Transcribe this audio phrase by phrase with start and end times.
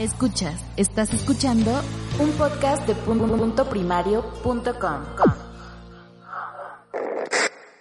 [0.00, 1.78] Escuchas, estás escuchando
[2.18, 5.02] un podcast de punto primario.com.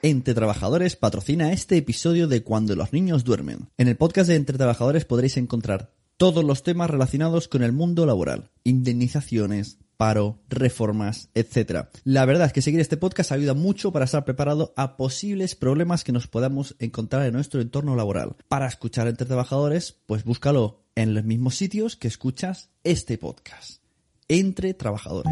[0.01, 3.69] Entre Trabajadores patrocina este episodio de Cuando los niños duermen.
[3.77, 8.05] En el podcast de Entre Trabajadores podréis encontrar todos los temas relacionados con el mundo
[8.05, 11.87] laboral, indemnizaciones, paro, reformas, etc.
[12.03, 16.03] La verdad es que seguir este podcast ayuda mucho para estar preparado a posibles problemas
[16.03, 18.35] que nos podamos encontrar en nuestro entorno laboral.
[18.49, 23.81] Para escuchar entre trabajadores, pues búscalo en los mismos sitios que escuchas este podcast.
[24.27, 25.31] Entre trabajadores.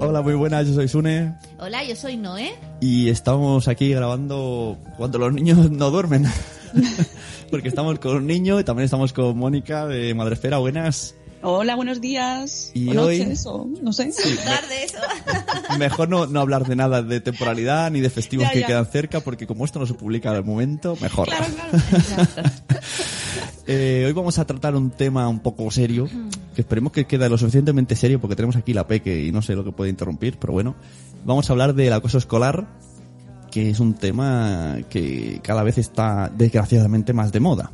[0.00, 2.54] Hola, muy buenas, yo soy Sune Hola, yo soy Noé.
[2.80, 6.24] y estamos aquí grabando cuando los niños no duermen.
[7.50, 10.58] Porque estamos con un niño y también estamos con Mónica de Madresfera.
[10.58, 11.14] Buenas.
[11.40, 12.72] Hola, buenos días.
[12.74, 14.10] Y o hoy- noches, o no sé.
[14.44, 14.98] Tarde eso.
[15.78, 18.66] Mejor no, no hablar de nada de temporalidad ni de festivos Ya, que ya.
[18.66, 21.28] quedan cerca, porque como esto no se publica al momento, mejor.
[21.28, 22.50] Claro, claro.
[23.70, 26.08] Eh, hoy vamos a tratar un tema un poco serio,
[26.54, 29.54] que esperemos que quede lo suficientemente serio, porque tenemos aquí la peque y no sé
[29.54, 30.74] lo que puede interrumpir, pero bueno.
[31.26, 32.66] Vamos a hablar del acoso escolar,
[33.58, 37.72] que es un tema que cada vez está desgraciadamente más de moda.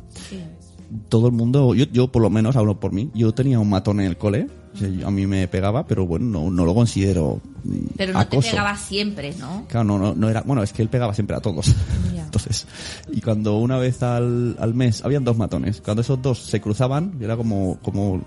[1.09, 3.99] Todo el mundo, yo, yo por lo menos hablo por mí, yo tenía un matón
[3.99, 6.73] en el cole, o sea, yo- a mí me pegaba, pero bueno, no, no lo
[6.73, 8.41] considero mm, Pero no acoso.
[8.41, 9.65] te pegaba siempre, ¿no?
[9.67, 11.73] Claro, no, no, no era, bueno, es que él pegaba siempre a todos.
[12.15, 12.67] Entonces,
[13.11, 17.17] y cuando una vez al, al mes, habían dos matones, cuando esos dos se cruzaban,
[17.19, 18.21] era como, como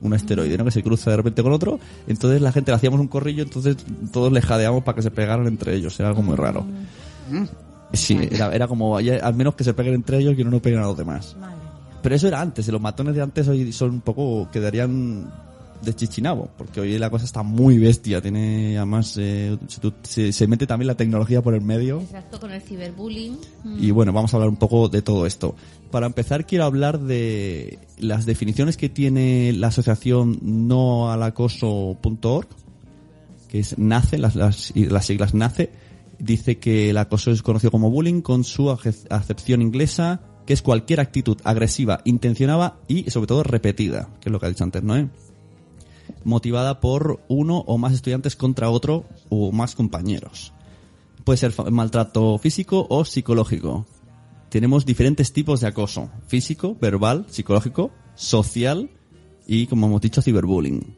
[0.00, 0.64] un asteroide, ¿no?
[0.64, 3.76] Que se cruza de repente con otro, entonces la gente le hacíamos un corrillo, entonces
[4.12, 6.66] todos le jadeamos para que se pegaran entre ellos, era algo muy raro.
[7.92, 10.80] Sí, era, era como, al menos que se peguen entre ellos y no nos peguen
[10.80, 11.36] a los demás.
[12.02, 15.30] Pero eso era antes, y los matones de antes hoy son un poco, quedarían
[15.82, 19.56] de chichinabo, porque hoy la cosa está muy bestia, tiene además, eh,
[20.02, 22.00] se, mete también la tecnología por el medio.
[22.00, 23.38] Exacto, con el ciberbullying.
[23.78, 25.54] Y bueno, vamos a hablar un poco de todo esto.
[25.90, 32.48] Para empezar, quiero hablar de las definiciones que tiene la asociación noalacoso.org,
[33.48, 35.70] que es NACE, las, las, las siglas NACE.
[36.18, 41.00] Dice que el acoso es conocido como bullying con su acepción inglesa, que es cualquier
[41.00, 44.96] actitud agresiva, intencionada y sobre todo repetida, que es lo que ha dicho antes, ¿no?
[44.96, 45.08] eh?
[46.26, 50.52] Motivada por uno o más estudiantes contra otro o más compañeros.
[51.22, 53.86] Puede ser maltrato físico o psicológico.
[54.48, 56.10] Tenemos diferentes tipos de acoso.
[56.26, 58.90] Físico, verbal, psicológico, social
[59.46, 60.96] y, como hemos dicho, ciberbullying.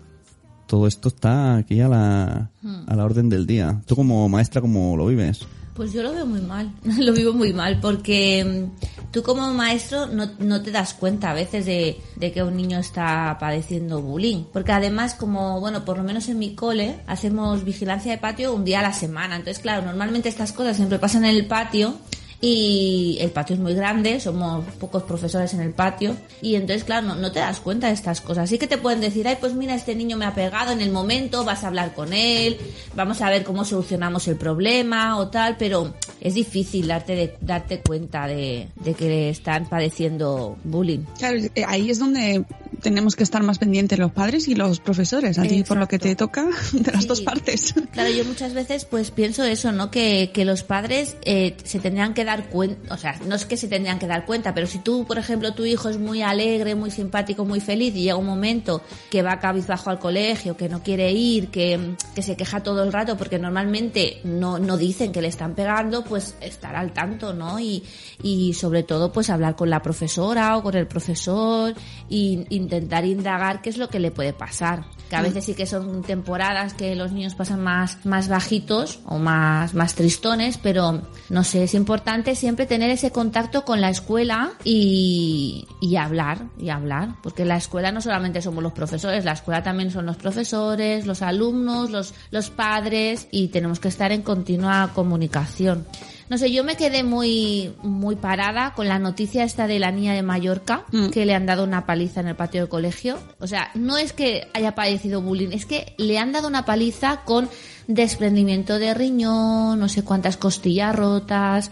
[0.67, 2.51] Todo esto está aquí a la,
[2.87, 3.83] a la orden del día.
[3.85, 5.47] Tú como maestra, ¿cómo lo vives?
[5.79, 10.07] Pues yo lo veo muy mal, lo vivo muy mal, porque mm, tú como maestro
[10.07, 14.43] no, no te das cuenta a veces de, de que un niño está padeciendo bullying.
[14.53, 18.65] Porque además, como, bueno, por lo menos en mi cole, hacemos vigilancia de patio un
[18.65, 19.37] día a la semana.
[19.37, 21.95] Entonces, claro, normalmente estas cosas siempre pasan en el patio
[22.41, 27.09] y el patio es muy grande, somos pocos profesores en el patio y entonces claro,
[27.09, 28.49] no, no te das cuenta de estas cosas.
[28.49, 30.91] Sí que te pueden decir, ay, pues mira, este niño me ha pegado en el
[30.93, 32.57] momento, vas a hablar con él,
[32.95, 37.81] vamos a ver cómo solucionamos el problema o tal, pero es difícil darte, de- darte
[37.81, 41.01] cuenta de, de que están padeciendo bullying.
[41.19, 42.45] Claro, ahí es donde
[42.81, 45.39] tenemos que estar más pendientes los padres y los profesores.
[45.39, 47.09] A ti, por lo que te toca, de las Sí.
[47.09, 47.75] dos partes.
[47.93, 49.91] Claro, yo muchas veces pues pienso eso, ¿no?
[49.91, 53.57] Que, que los padres eh, se tendrían que dar cuenta, o sea, no es que
[53.57, 56.75] se tendrían que dar cuenta, pero si tú, por ejemplo, tu hijo es muy alegre,
[56.75, 60.83] muy simpático, muy feliz y llega un momento que va cabizbajo al colegio, que no
[60.83, 65.23] quiere ir, que, que se queja todo el rato porque normalmente no, no dicen que
[65.23, 67.59] le están pegando, pues estar al tanto, ¿no?
[67.61, 67.83] Y,
[68.23, 71.75] y sobre todo pues hablar con la profesora o con el profesor
[72.11, 74.85] e intentar indagar qué es lo que le puede pasar.
[75.09, 79.19] Que a veces sí que son temporadas que los niños pasan más, más bajitos o
[79.19, 84.53] más, más tristones, pero no sé, es importante siempre tener ese contacto con la escuela
[84.65, 89.63] y, y hablar, y hablar, porque la escuela no solamente somos los profesores, la escuela
[89.63, 94.91] también son los profesores, los alumnos, los, los padres y tenemos que estar en continua
[94.95, 95.87] comunicación.
[96.31, 100.13] No sé, yo me quedé muy, muy parada con la noticia esta de la niña
[100.15, 101.09] de Mallorca, Mm.
[101.09, 103.19] que le han dado una paliza en el patio del colegio.
[103.41, 107.23] O sea, no es que haya padecido bullying, es que le han dado una paliza
[107.25, 107.49] con
[107.87, 111.71] desprendimiento de riñón, no sé cuántas costillas rotas,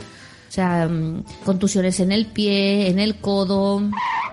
[0.48, 3.82] o sea, mm, contusiones en el pie, en el codo.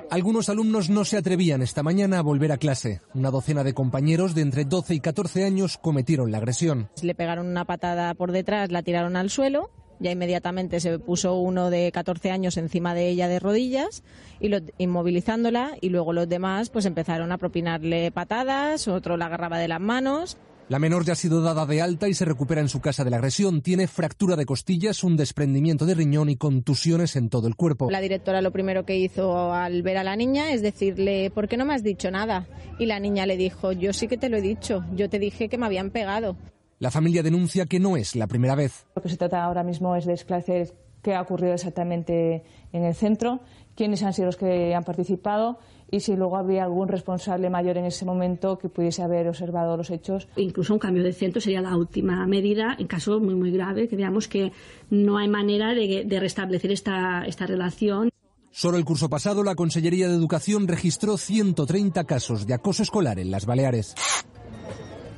[0.10, 3.02] Algunos alumnos no se atrevían esta mañana a volver a clase.
[3.14, 6.90] Una docena de compañeros de entre 12 y 14 años cometieron la agresión.
[7.02, 9.70] Le pegaron una patada por detrás, la tiraron al suelo.
[10.04, 14.04] Ya inmediatamente se puso uno de 14 años encima de ella de rodillas
[14.42, 19.58] y lo, inmovilizándola y luego los demás pues empezaron a propinarle patadas, otro la agarraba
[19.58, 20.38] de las manos.
[20.68, 23.12] La menor ya ha sido dada de alta y se recupera en su casa de
[23.12, 23.62] la agresión.
[23.62, 27.90] Tiene fractura de costillas, un desprendimiento de riñón y contusiones en todo el cuerpo.
[27.90, 31.56] La directora lo primero que hizo al ver a la niña es decirle, ¿por qué
[31.56, 32.46] no me has dicho nada?
[32.78, 35.48] Y la niña le dijo, yo sí que te lo he dicho, yo te dije
[35.48, 36.36] que me habían pegado.
[36.84, 38.86] La familia denuncia que no es la primera vez.
[38.94, 42.44] Lo que se trata ahora mismo es de esclarecer qué ha ocurrido exactamente
[42.74, 43.40] en el centro,
[43.74, 45.60] quiénes han sido los que han participado
[45.90, 49.92] y si luego habría algún responsable mayor en ese momento que pudiese haber observado los
[49.92, 50.28] hechos.
[50.36, 53.96] Incluso un cambio de centro sería la última medida en caso muy muy grave, que
[53.96, 54.52] veamos que
[54.90, 58.10] no hay manera de, de restablecer esta, esta relación.
[58.52, 63.32] Solo el curso pasado la Consellería de Educación registró 130 casos de acoso escolar en
[63.32, 63.96] las Baleares.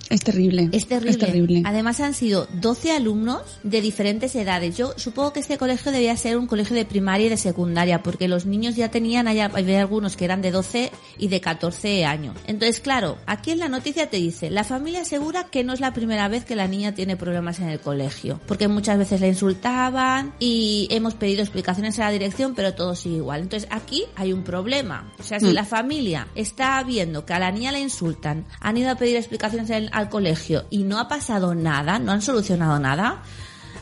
[0.09, 0.69] Es terrible.
[0.71, 1.11] Es terrible.
[1.11, 1.61] Es terrible.
[1.65, 4.77] Además han sido 12 alumnos de diferentes edades.
[4.77, 8.27] Yo supongo que este colegio debía ser un colegio de primaria y de secundaria, porque
[8.27, 12.35] los niños ya tenían, hay, había algunos que eran de 12 y de 14 años.
[12.45, 15.93] Entonces, claro, aquí en la noticia te dice, la familia asegura que no es la
[15.93, 20.33] primera vez que la niña tiene problemas en el colegio, porque muchas veces la insultaban
[20.39, 23.41] y hemos pedido explicaciones a la dirección, pero todo sigue igual.
[23.41, 25.11] Entonces, aquí hay un problema.
[25.19, 25.53] O sea, si Mm.
[25.53, 29.71] la familia está viendo que a la niña la insultan, han ido a pedir explicaciones
[29.71, 33.23] al- al colegio y no ha pasado nada, no han solucionado nada,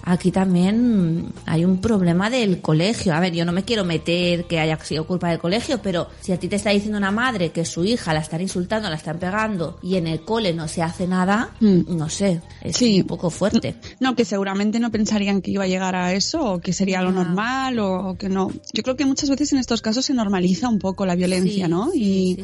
[0.05, 3.13] aquí también hay un problema del colegio.
[3.13, 6.31] A ver, yo no me quiero meter que haya sido culpa del colegio, pero si
[6.31, 9.17] a ti te está diciendo una madre que su hija la están insultando, la están
[9.19, 11.95] pegando y en el cole no se hace nada, Mm.
[11.97, 13.01] no sé, es Sí.
[13.01, 13.75] un poco fuerte.
[13.99, 17.11] No, que seguramente no pensarían que iba a llegar a eso o que sería lo
[17.11, 18.51] normal o, o que no.
[18.73, 21.71] Yo creo que muchas veces en estos casos se normaliza un poco la violencia, Sí,
[21.71, 21.91] ¿no?
[21.91, 22.37] sí,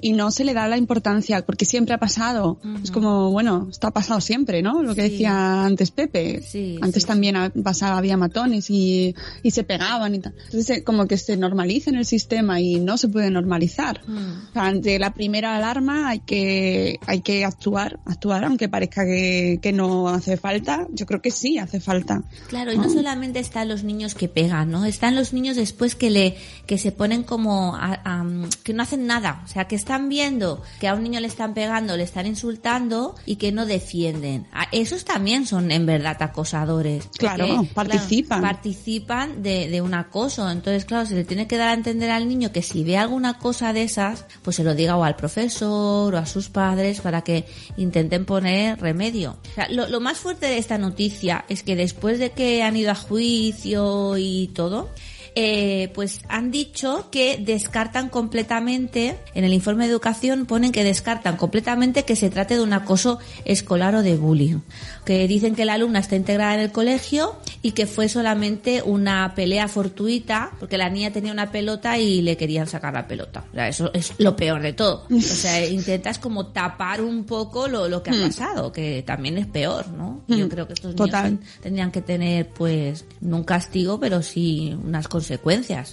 [0.00, 2.58] y, no se le da la importancia porque siempre ha pasado.
[2.82, 4.82] Es como, bueno, esto ha pasado siempre, ¿no?
[4.82, 6.42] Lo que decía antes Pepe.
[6.42, 6.78] Sí,
[7.14, 10.34] antes también pasaba, había matones y, y se pegaban y tal.
[10.46, 14.00] Entonces, eh, como que se normaliza en el sistema y no se puede normalizar.
[14.06, 14.48] Mm.
[14.50, 19.58] O sea, ante la primera alarma hay que, hay que actuar, actuar, aunque parezca que,
[19.62, 20.86] que no hace falta.
[20.92, 22.22] Yo creo que sí hace falta.
[22.48, 24.84] Claro, y no solamente están los niños que pegan, ¿no?
[24.84, 26.36] Están los niños después que le
[26.66, 28.24] que se ponen como a- a,
[28.64, 31.54] que no hacen nada, o sea, que están viendo que a un niño le están
[31.54, 34.46] pegando, le están insultando y que no defienden.
[34.52, 36.95] A- Esos también son en verdad acosadores.
[37.18, 38.40] Claro, Porque, participan.
[38.40, 40.50] participan de, de un acoso.
[40.50, 43.38] Entonces, claro, se le tiene que dar a entender al niño que si ve alguna
[43.38, 47.22] cosa de esas, pues se lo diga o al profesor o a sus padres para
[47.22, 47.44] que
[47.76, 49.36] intenten poner remedio.
[49.52, 52.76] O sea, lo, lo más fuerte de esta noticia es que después de que han
[52.76, 54.90] ido a juicio y todo,
[55.38, 61.36] eh, pues han dicho que descartan completamente, en el informe de educación ponen que descartan
[61.36, 64.60] completamente que se trate de un acoso escolar o de bullying.
[65.04, 69.34] Que dicen que la alumna está integrada en el colegio y que fue solamente una
[69.36, 73.44] pelea fortuita, porque la niña tenía una pelota y le querían sacar la pelota.
[73.52, 75.04] O sea, eso es lo peor de todo.
[75.10, 79.46] O sea, intentas como tapar un poco lo, lo que ha pasado, que también es
[79.46, 80.22] peor, ¿no?
[80.28, 81.24] Yo Mm, creo que estos total.
[81.34, 85.25] niños ten- tendrían que tener, pues, no un castigo, pero sí unas consecuencias.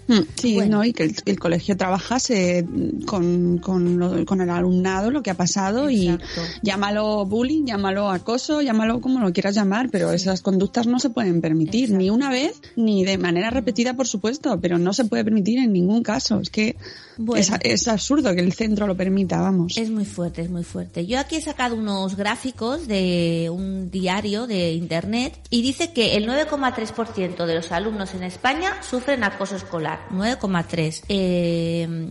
[0.07, 0.77] Mm, Sí, Bueno.
[0.77, 0.83] ¿no?
[0.85, 2.65] Y que el, el colegio trabajase
[3.05, 6.41] con, con, lo- con el alumnado lo que ha pasado Exacto.
[6.41, 11.09] y llámalo bullying, llámalo acoso, llámalo como lo quieras llamar, pero esas conductas no se
[11.09, 11.97] pueden permitir Exacto.
[11.99, 15.73] ni una vez ni de manera repetida, por supuesto, pero no se puede permitir en
[15.73, 16.39] ningún caso.
[16.39, 16.75] Es que
[17.17, 17.39] Bueno.
[17.41, 19.73] es, es absurdo que el centro lo permita, vamos.
[19.77, 21.05] Es muy fuerte, es muy fuerte.
[21.05, 26.27] Yo aquí he sacado unos gráficos de un diario de internet y dice que el
[26.27, 30.07] 9,3% de los alumnos en España sufren acoso escolar.
[30.11, 31.03] 9,3.
[31.09, 32.09] Eh,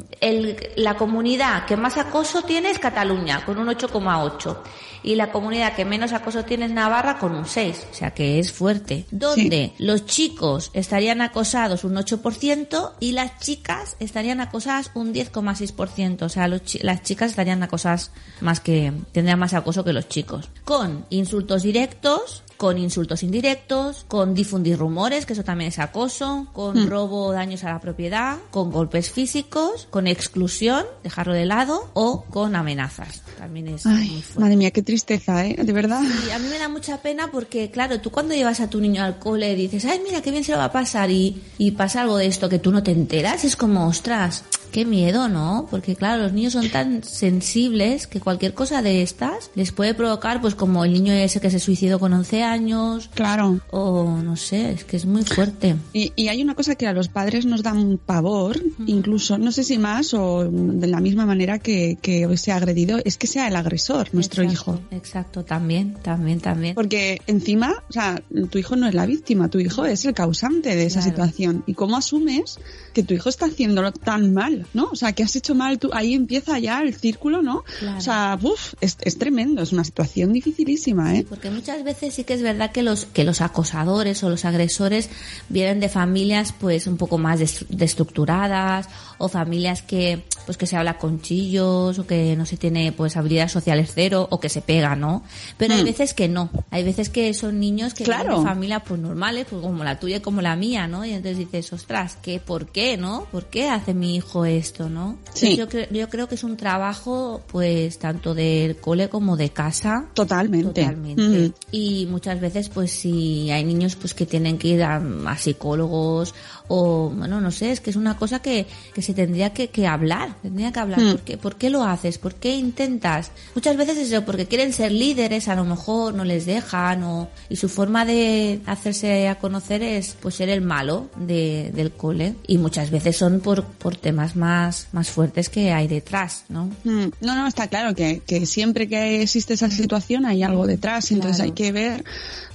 [0.76, 4.56] la comunidad que más acoso tiene es Cataluña, con un 8,8.
[5.04, 7.88] Y la comunidad que menos acoso tiene es Navarra, con un 6.
[7.90, 9.04] O sea que es fuerte.
[9.10, 16.22] Donde los chicos estarían acosados un 8% y las chicas estarían acosadas un 10,6%.
[16.22, 20.08] O sea, los chi- las chicas estarían acosadas más que, tendrían más acoso que los
[20.08, 20.48] chicos.
[20.64, 26.84] Con insultos directos, con insultos indirectos, con difundir rumores, que eso también es acoso, con
[26.84, 26.88] Mm.
[26.88, 32.22] robo o daños a la propiedad, con golpes físicos, con exclusión, dejarlo de lado o
[32.30, 33.22] con amenazas.
[33.36, 34.40] También es muy Ay, fuerte.
[34.40, 35.56] madre mía, qué tristeza, ¿eh?
[35.60, 36.02] De verdad.
[36.28, 39.02] Y a mí me da mucha pena porque, claro, tú cuando llevas a tu niño
[39.02, 42.02] al cole dices, ay, mira, qué bien se lo va a pasar y, y pasa
[42.02, 45.68] algo de esto que tú no te enteras, es como, ostras, qué miedo, ¿no?
[45.70, 50.40] Porque, claro, los niños son tan sensibles que cualquier cosa de estas les puede provocar,
[50.40, 53.60] pues como el niño ese que se suicidó con 11 años Claro.
[53.70, 55.76] o no sé, es que es muy fuerte.
[55.92, 59.52] Y, y hay una cosa que a los padres nos da un pavor, incluso, no
[59.52, 63.26] sé si más o de la misma manera que, que se ha agredido, es que
[63.26, 64.80] sea el agresor, nuestro Exacto, hijo.
[64.90, 66.74] Exacto, también, también, también.
[66.74, 70.74] Porque encima, o sea, tu hijo no es la víctima, tu hijo es el causante
[70.74, 71.10] de esa Claro.
[71.10, 71.64] situación.
[71.66, 72.58] ¿Y cómo asumes
[72.94, 74.88] que tu hijo está haciéndolo tan mal, no?
[74.92, 77.64] O sea, que has hecho mal tú, ahí empieza ya el círculo, ¿no?
[77.78, 77.98] Claro.
[77.98, 78.38] O sea,
[78.80, 81.26] es, es tremendo, es una situación dificilísima, ¿eh?
[81.28, 85.10] Porque muchas veces sí que es verdad que los que los acosadores o los agresores
[85.48, 88.88] vienen de familias pues un poco más des- destructuradas
[89.22, 93.16] o familias que pues que se habla con chillos o que no se tiene pues
[93.16, 95.22] habilidades sociales cero o que se pega, ¿no?
[95.56, 95.84] Pero hay Hmm.
[95.84, 96.50] veces que no.
[96.72, 98.42] Hay veces que son niños que Claro.
[98.42, 101.04] familias pues normales, pues como la tuya y como la mía, ¿no?
[101.04, 103.26] Y entonces dices, ostras, ¿qué, ¿por qué, no?
[103.30, 105.16] ¿Por qué hace mi hijo esto, no?
[105.32, 105.56] Sí.
[105.56, 110.06] Yo, creo, yo creo que es un trabajo pues tanto del cole como de casa
[110.14, 110.80] Totalmente.
[110.82, 111.22] Totalmente.
[111.22, 111.52] Mm.
[111.70, 116.34] Y muchas veces, pues si hay niños pues que tienen que ir a, a psicólogos
[116.68, 119.86] o, bueno, no sé, es que es una cosa que, que se tendría que, que
[119.86, 121.00] hablar, tendría que hablar.
[121.00, 121.10] Mm.
[121.12, 122.18] ¿Por, qué, ¿Por qué lo haces?
[122.18, 123.30] ¿Por qué intentas?
[123.54, 127.28] Muchas veces es eso, porque quieren ser líderes, a lo mejor no les dejan o,
[127.48, 132.34] y su forma de hacerse a conocer es pues ser el malo de, del cole.
[132.46, 136.66] Y muchas veces son por, por temas más, más fuertes que hay detrás, ¿no?
[136.84, 141.10] Mm, No, no, está claro que, que siempre que existe esa situación hay algo detrás,
[141.10, 141.50] entonces Claro.
[141.50, 142.04] hay que ver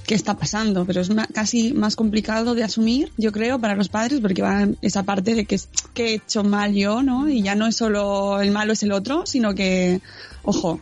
[0.08, 4.20] qué está pasando, pero es casi más complicado de asumir, yo creo, para los padres,
[4.20, 5.60] porque va esa parte de que,
[5.92, 7.28] que he hecho mal yo, ¿no?
[7.28, 10.00] Y ya no es solo el malo es el otro, sino que,
[10.48, 10.80] ojo,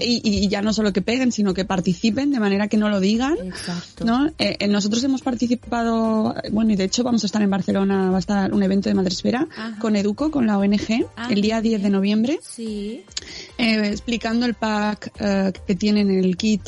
[0.00, 3.00] y, y ya no solo que peguen, sino que participen de manera que no lo
[3.00, 3.36] digan.
[3.44, 4.04] Exacto.
[4.04, 4.28] ¿no?
[4.38, 8.10] Eh, eh, nosotros hemos participado, eh, bueno, y de hecho vamos a estar en Barcelona,
[8.10, 9.78] va a estar un evento de Madresfera Ajá.
[9.80, 13.02] con Educo, con la ONG, Ah, el día muy 10 de noviembre Sí.
[13.58, 16.62] eh, explicando el pack eh, que tienen en el kit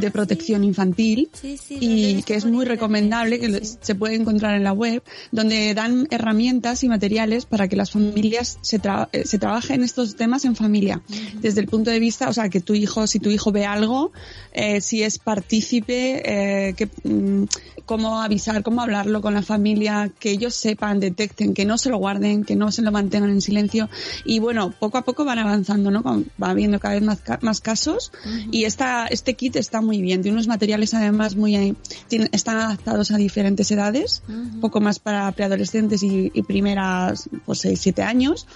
[0.00, 4.62] de Ah, protección infantil Sí, y que es muy recomendable, que se puede encontrar en
[4.64, 9.82] la web, donde dan herramientas y materiales para que las familias se, tra- se trabajen
[9.82, 11.02] estos temas en familia.
[11.40, 14.12] Desde el punto de vista, o sea, que tu hijo, si tu hijo ve algo,
[14.52, 17.44] eh, si es partícipe, eh, que, mm,
[17.86, 21.96] cómo avisar, cómo hablarlo con la familia, que ellos sepan, detecten, que no se lo
[21.98, 23.88] guarden, que no se lo mantengan en silencio.
[24.24, 26.02] Y bueno, poco a poco van avanzando, ¿no?
[26.02, 28.12] Va habiendo cada vez más, más casos.
[28.50, 30.20] Y esta, este kit está muy bien.
[30.22, 31.74] Tiene unos materiales además muy, eh,
[32.08, 37.60] tiene- están adaptados a diferentes edades, un poco más para preadolescentes y, y primeras, pues
[37.60, 38.46] 6, 7 años.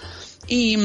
[0.49, 0.77] Y,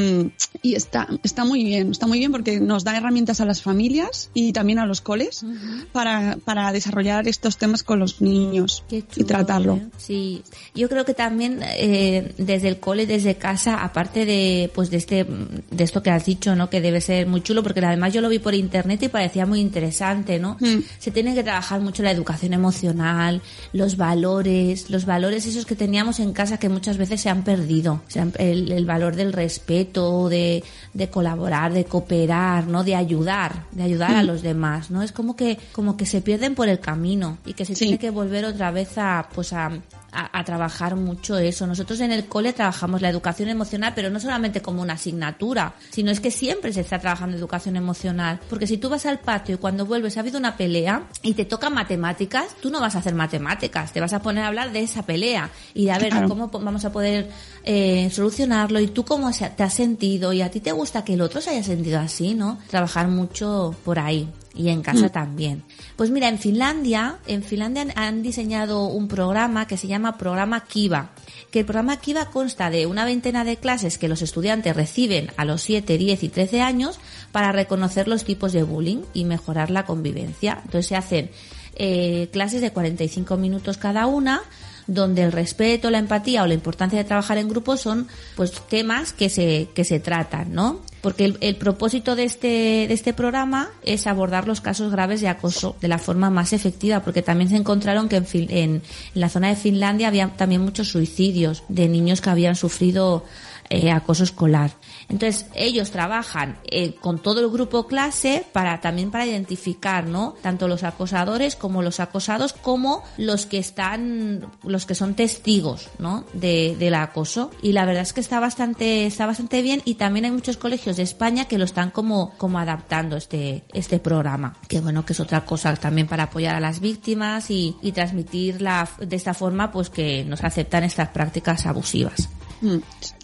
[0.62, 4.30] y está, está muy bien, está muy bien porque nos da herramientas a las familias
[4.34, 5.44] y también a los coles
[5.92, 9.76] para, para desarrollar estos temas con los niños Y chulo, tratarlo.
[9.76, 9.88] ¿eh?
[9.98, 14.98] Sí, yo creo que también eh, desde el cole, desde casa, aparte de pues de
[14.98, 16.70] este de esto que has dicho, ¿no?
[16.70, 19.60] Que debe ser muy chulo porque además yo lo vi por internet y parecía muy
[19.60, 20.58] interesante, ¿no?
[20.60, 20.80] Mm.
[21.00, 23.42] Se tiene que trabajar mucho la educación emocional,
[23.74, 28.02] los valores, los valores esos que teníamos en casa que muchas veces se han perdido,
[28.38, 30.64] el, el valor del respeto, de,
[30.94, 32.84] de colaborar, de cooperar, ¿no?
[32.84, 35.02] De ayudar, de ayudar a los demás, ¿no?
[35.04, 37.86] Es como que como que se pierden por el camino y que se Sí.
[37.86, 39.68] tiene que volver otra vez a pues a,
[40.12, 41.68] a, a trabajar mucho eso.
[41.68, 46.12] Nosotros en el cole trabajamos la educación emocional, pero no solamente como una asignatura, sino
[46.12, 48.40] es que siempre se está trabajando educación emocional.
[48.50, 51.46] Porque si tú vas al patio y cuando vuelves ha habido una pelea y te
[51.46, 54.82] toca matemáticas, tú no vas a hacer matemáticas, te vas a poner a hablar de
[54.82, 56.30] esa pelea y de a ver Claro.
[56.30, 57.30] cómo vamos a poder
[57.64, 61.22] eh, solucionarlo y tú cómo te has sentido y a ti te gusta que el
[61.22, 62.58] otro se haya sentido así, ¿no?
[62.70, 65.64] Trabajar mucho por ahí y en casa también.
[65.96, 71.12] Pues mira, en Finlandia, en Finlandia han- diseñado un programa que se llama programa Kiva,
[71.52, 75.46] que el programa Kiva consta de una veintena de clases que los estudiantes reciben a
[75.46, 77.00] los 7, 10 y 13 años
[77.32, 80.60] para reconocer los tipos de bullying y mejorar la convivencia.
[80.64, 81.30] Entonces se hacen
[81.76, 84.42] eh, clases de 45 minutos cada una
[84.88, 89.14] donde el respeto, la empatía o la importancia de trabajar en grupo son pues temas
[89.14, 90.82] que se, que se tratan, ¿no?
[91.06, 95.76] Porque el, propósito de este, de este programa es abordar los casos graves de acoso
[95.80, 98.82] de la forma más efectiva, porque también se encontraron que en, en, en
[99.14, 103.24] la zona de Finlandia había también muchos suicidios de niños que habían sufrido
[103.70, 104.72] eh, acoso escolar.
[105.10, 110.36] Entonces, ellos trabajan eh, con todo el grupo clase para también para identificar, ¿no?
[110.42, 116.26] Tanto los acosadores como los acosados, como los que están, los que son testigos, ¿no?
[116.34, 117.52] De, del acoso.
[117.62, 120.98] Y la verdad es que está bastante, está bastante bien y también hay muchos colegios
[120.98, 124.58] de España que lo están como, como adaptando este, este programa.
[124.68, 128.62] Que bueno, que es otra cosa también para apoyar a las víctimas y, y transmitir
[128.62, 132.30] la, de esta forma, pues que nos aceptan estas prácticas abusivas.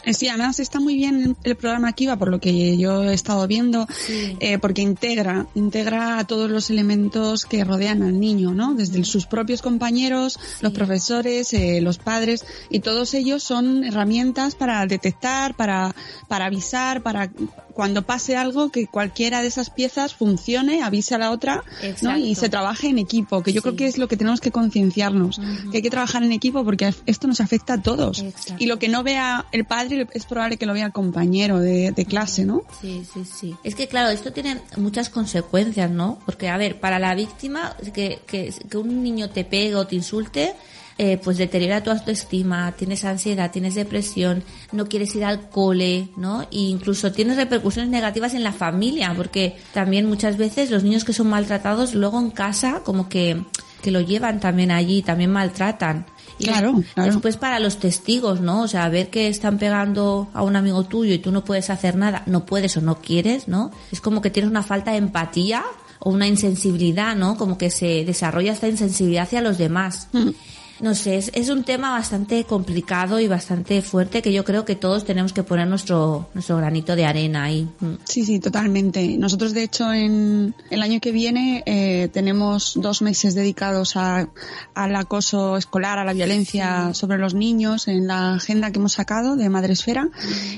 [0.05, 3.47] Eh, Sí, además está muy bien el programa Kiva, por lo que yo he estado
[3.47, 3.87] viendo,
[4.39, 8.75] eh, porque integra, integra a todos los elementos que rodean al niño, ¿no?
[8.75, 14.85] Desde sus propios compañeros, los profesores, eh, los padres, y todos ellos son herramientas para
[14.85, 15.95] detectar, para,
[16.27, 17.31] para avisar, para
[17.73, 21.63] cuando pase algo que cualquiera de esas piezas funcione, avise a la otra,
[22.01, 22.17] ¿no?
[22.17, 25.39] Y se trabaje en equipo, que yo creo que es lo que tenemos que concienciarnos,
[25.71, 28.19] que hay que trabajar en equipo porque esto nos afecta a todos.
[28.19, 28.55] Exacto.
[28.59, 32.45] Y lo que no vea el padre es probable que lo vea compañero de, clase,
[32.45, 32.63] ¿no?
[32.81, 33.55] Sí, sí, sí.
[33.63, 36.19] Es que claro, esto tiene muchas consecuencias, ¿no?
[36.25, 39.95] Porque, a ver, para la víctima, que, que, que un niño te pegue o te
[39.95, 40.55] insulte,
[41.03, 46.43] eh, pues deteriora tu autoestima, tienes ansiedad, tienes depresión, no quieres ir al cole, ¿no?
[46.43, 51.13] E incluso tienes repercusiones negativas en la familia, porque también muchas veces los niños que
[51.13, 53.41] son maltratados luego en casa como que,
[53.81, 56.05] que lo llevan también allí, también maltratan.
[56.41, 57.11] Y Claro, des- claro.
[57.13, 58.63] Después para los testigos, ¿no?
[58.63, 61.95] O sea, ver que están pegando a un amigo tuyo y tú no puedes hacer
[61.95, 63.71] nada, no puedes o no quieres, ¿no?
[63.91, 65.63] Es como que tienes una falta de empatía
[65.99, 67.37] o una insensibilidad, ¿no?
[67.37, 70.07] Como que se desarrolla esta insensibilidad hacia los demás.
[70.81, 74.75] No sé, es, es un tema bastante complicado y bastante fuerte que yo creo que
[74.75, 77.69] todos tenemos que poner nuestro, nuestro granito de arena ahí.
[77.79, 77.93] Mm.
[78.03, 79.15] Sí, sí, totalmente.
[79.17, 84.29] Nosotros, de hecho, en el año que viene eh, tenemos dos meses dedicados a,
[84.73, 89.35] al acoso escolar, a la violencia sobre los niños en la agenda que hemos sacado
[89.35, 90.09] de Madresfera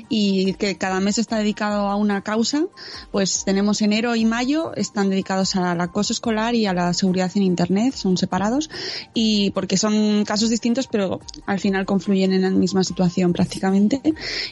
[0.07, 2.65] y que cada mes está dedicado a una causa.
[3.11, 7.43] Pues tenemos enero y mayo, están dedicados al acoso escolar y a la seguridad en
[7.43, 8.69] Internet, son separados
[9.13, 14.01] y porque son casos distintos, pero al final confluyen en la misma situación prácticamente.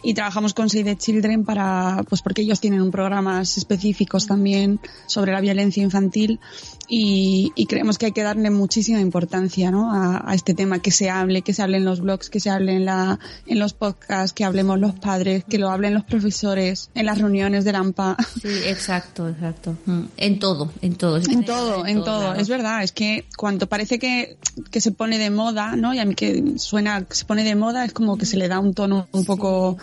[0.03, 4.79] Y trabajamos con Save the Children para, pues porque ellos tienen un programas específicos también
[5.05, 6.39] sobre la violencia infantil
[6.93, 9.93] y, y creemos que hay que darle muchísima importancia ¿no?
[9.93, 12.49] a, a este tema, que se hable, que se hable en los blogs, que se
[12.49, 13.17] hable en, la,
[13.47, 17.63] en los podcasts, que hablemos los padres, que lo hablen los profesores, en las reuniones
[17.63, 18.17] del AMPA.
[18.41, 19.77] Sí, exacto, exacto.
[19.85, 20.01] Mm.
[20.17, 21.15] En todo, en todo.
[21.15, 22.19] En todo, en todo.
[22.19, 22.39] claro.
[22.41, 24.35] Es verdad, es que cuando parece que,
[24.69, 25.93] que se pone de moda, ¿no?
[25.93, 28.49] Y a mí que suena que se pone de moda, es como que se le
[28.49, 29.77] da un tono un poco,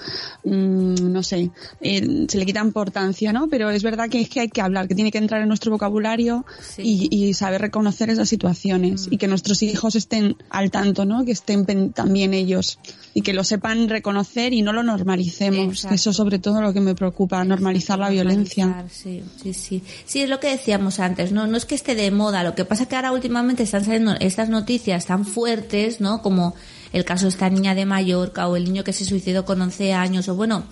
[0.45, 3.49] mm, no sé, eh, se le quita importancia, ¿no?
[3.49, 5.71] Pero es verdad que es que hay que hablar, que tiene que entrar en nuestro
[5.71, 6.45] vocabulario
[6.77, 11.25] y, y saber reconocer esas situaciones y que nuestros hijos estén al tanto, ¿no?
[11.25, 12.79] Que estén también ellos
[13.15, 15.69] y que lo sepan reconocer y no lo normalicemos.
[15.69, 15.95] Exacto.
[15.95, 18.87] Eso sobre todo lo que me preocupa, normalizar la violencia.
[18.91, 19.83] Sí, sí, sí.
[20.07, 21.47] Sí, es lo que decíamos antes, ¿no?
[21.47, 24.15] No es que esté de moda, lo que pasa es que ahora últimamente están saliendo
[24.21, 26.23] estas noticias tan fuertes, ¿no?
[26.23, 26.55] Como
[26.93, 29.93] el caso de esta niña de Mallorca o el niño que se suicidó con 11
[29.93, 30.65] años o bueno,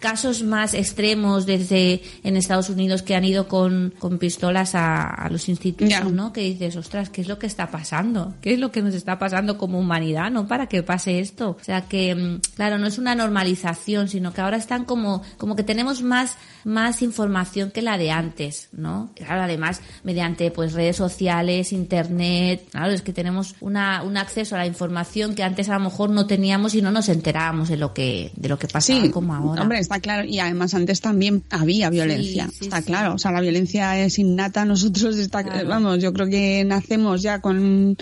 [0.00, 5.28] casos más extremos desde en Estados Unidos que han ido con, con pistolas a, a
[5.30, 6.12] los institutos.
[6.12, 6.32] ¿no?
[6.32, 8.34] Que dices, ostras, ¿qué es lo que está pasando?
[8.40, 10.48] ¿Qué es lo que nos está pasando como humanidad, no?
[10.48, 11.56] Para que pase esto.
[11.60, 15.54] O sea que, mm, claro, no es una normalización, sino que ahora están como, como
[15.54, 19.10] que tenemos más, más información que la de antes, ¿no?
[19.14, 24.58] Claro, además, mediante pues redes sociales, internet, claro, es que tenemos una, un acceso a
[24.58, 27.92] la información que antes a lo mejor no teníamos y no nos enterábamos de lo
[27.94, 29.62] que, de lo que pasaba Sí, como ahora.
[29.62, 30.24] hombre, está claro.
[30.26, 33.14] Y además antes también había violencia, Sí, sí, está claro.
[33.14, 34.64] O sea, la violencia es innata.
[34.64, 35.68] Nosotros, está, Claro.
[35.68, 37.96] vamos, yo creo que nacemos ya con,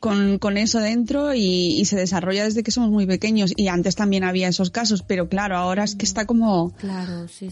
[0.00, 3.52] con, con eso dentro y, y se desarrolla desde que somos muy pequeños.
[3.56, 7.48] Y antes también había esos casos, pero claro, ahora es que está como Claro, sí,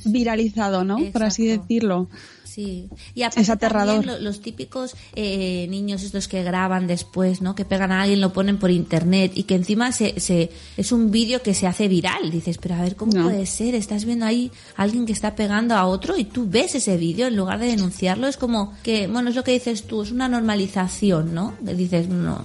[0.85, 0.98] ¿no?
[1.12, 2.09] Por así decirlo.
[2.44, 4.05] Sí, y aparte Es aterrador.
[4.05, 7.55] también los típicos eh, niños estos que graban después, ¿no?
[7.55, 11.12] Que pegan a alguien, lo ponen por internet y que encima se, se es un
[11.12, 12.29] vídeo que se hace viral.
[12.33, 13.22] Dices, pero a ver, ¿cómo No.
[13.22, 13.76] puede ser?
[13.76, 17.29] Estás viendo ahí a alguien que está pegando a otro y tú ves ese vídeo
[17.29, 18.26] en lugar de denunciarlo.
[18.26, 21.55] Es como que, bueno, es lo que dices tú, es una normalización, ¿no?
[21.64, 22.42] Que dices, no,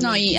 [0.00, 0.36] no, y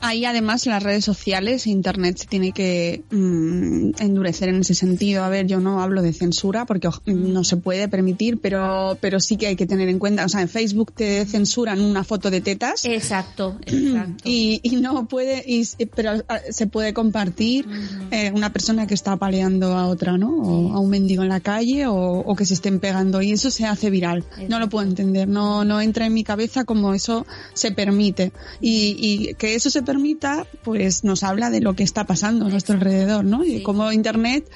[0.00, 5.24] ahí además las redes sociales e internet se tiene que mm, endurecer en ese sentido.
[5.24, 9.20] A ver, yo no hablo de censura porque oj- no se puede permitir, pero, pero
[9.20, 10.24] sí que hay que tener en cuenta.
[10.24, 12.84] O sea, en Facebook te censuran una foto de tetas.
[12.84, 14.22] Exacto, exacto.
[14.24, 15.64] Y, y no puede, y,
[15.94, 17.66] pero ah, se puede compartir
[18.10, 20.30] eh, una persona que está apaleando a otra, ¿no?
[20.36, 23.50] O a un mendigo en la calle o, o que se estén pegando y eso
[23.50, 24.24] se hace viral.
[24.48, 28.32] No lo puedo entender, no, no entra en mi cabeza como eso se permite.
[28.60, 32.48] Y, y, que eso se permita, pues nos habla de lo que está pasando a
[32.48, 33.44] nuestro alrededor, ¿no?
[33.44, 34.50] Y cómo Internet,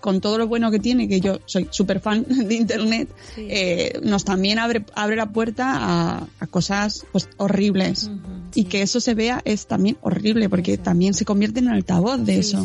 [0.00, 4.24] con todo lo bueno que tiene, que yo soy súper fan de Internet, eh, nos
[4.24, 8.10] también abre, abre la puerta a, cosas pues horribles.
[8.54, 12.38] y que eso se vea es también horrible, porque también se convierte en altavoz de
[12.38, 12.64] eso.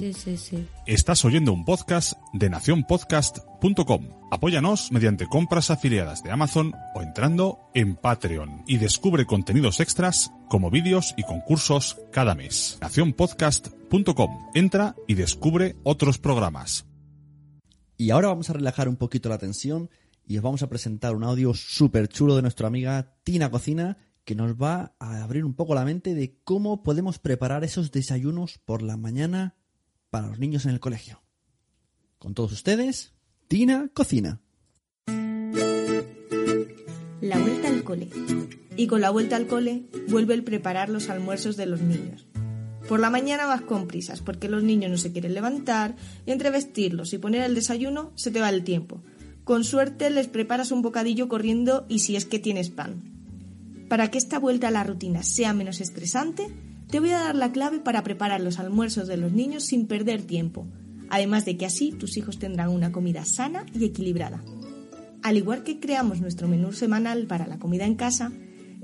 [0.89, 4.09] Estás oyendo un podcast de nacionpodcast.com.
[4.31, 10.71] Apóyanos mediante compras afiliadas de Amazon o entrando en Patreon y descubre contenidos extras como
[10.71, 12.79] vídeos y concursos cada mes.
[12.81, 14.49] Nacionpodcast.com.
[14.55, 16.87] Entra y descubre otros programas.
[17.95, 19.91] Y ahora vamos a relajar un poquito la tensión
[20.25, 24.33] y os vamos a presentar un audio súper chulo de nuestra amiga Tina Cocina que
[24.33, 28.81] nos va a abrir un poco la mente de cómo podemos preparar esos desayunos por
[28.81, 29.58] la mañana
[30.09, 31.21] para los niños en el colegio.
[32.17, 33.13] Con todos ustedes,
[33.47, 34.41] Tina Cocina.
[37.21, 38.09] La vuelta al cole.
[38.75, 42.27] Y con la vuelta al cole vuelve el preparar los almuerzos de los niños.
[42.87, 45.95] Por la mañana vas con prisas porque los niños no se quieren levantar
[46.25, 49.03] y entre vestirlos y poner el desayuno se te va el tiempo.
[49.43, 53.03] Con suerte les preparas un bocadillo corriendo y si es que tienes pan.
[53.89, 56.47] Para que esta vuelta a la rutina sea menos estresante,
[56.89, 60.23] te voy a dar la clave para preparar los almuerzos de los niños sin perder
[60.23, 60.65] tiempo,
[61.09, 64.43] además de que así tus hijos tendrán una comida sana y equilibrada.
[65.21, 68.31] Al igual que creamos nuestro menú semanal para la comida en casa,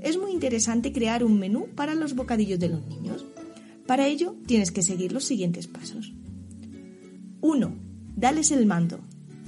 [0.00, 3.24] es muy interesante crear un menú para los bocadillos de los niños.
[3.86, 6.12] Para ello tienes que seguir los siguientes pasos.
[7.40, 7.74] 1.
[8.14, 9.00] Dales el mando.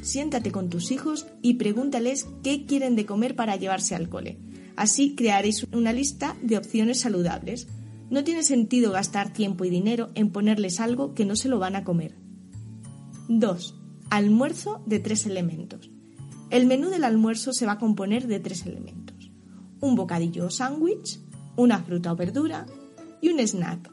[0.03, 4.39] Siéntate con tus hijos y pregúntales qué quieren de comer para llevarse al cole.
[4.75, 7.69] Así crearéis una lista de opciones saludables
[8.11, 11.77] no tiene sentido gastar tiempo y dinero en ponerles algo que no se lo van
[11.77, 12.15] a comer.
[13.29, 13.75] 2.
[14.11, 15.91] Almuerzo de tres elementos.
[16.51, 19.31] El menú del almuerzo se va a componer de tres elementos.
[19.81, 21.21] Un bocadillo o sándwich,
[21.57, 22.67] una fruta o verdura
[23.21, 23.91] y un snack.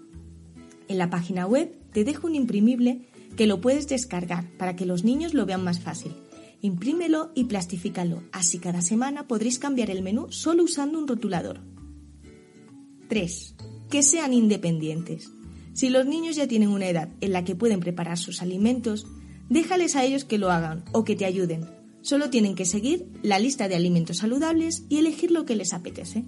[0.88, 5.04] En la página web te dejo un imprimible que lo puedes descargar para que los
[5.04, 6.14] niños lo vean más fácil.
[6.62, 11.60] Imprímelo y plastifícalo, así cada semana podréis cambiar el menú solo usando un rotulador.
[13.10, 13.56] 3
[13.96, 15.32] que sean independientes.
[15.72, 19.08] Si los niños ya tienen una edad en la que pueden preparar sus alimentos,
[19.48, 21.70] déjales a ellos que lo hagan o que te ayuden.
[22.02, 26.26] Solo tienen que seguir la lista de alimentos saludables y elegir lo que les apetece.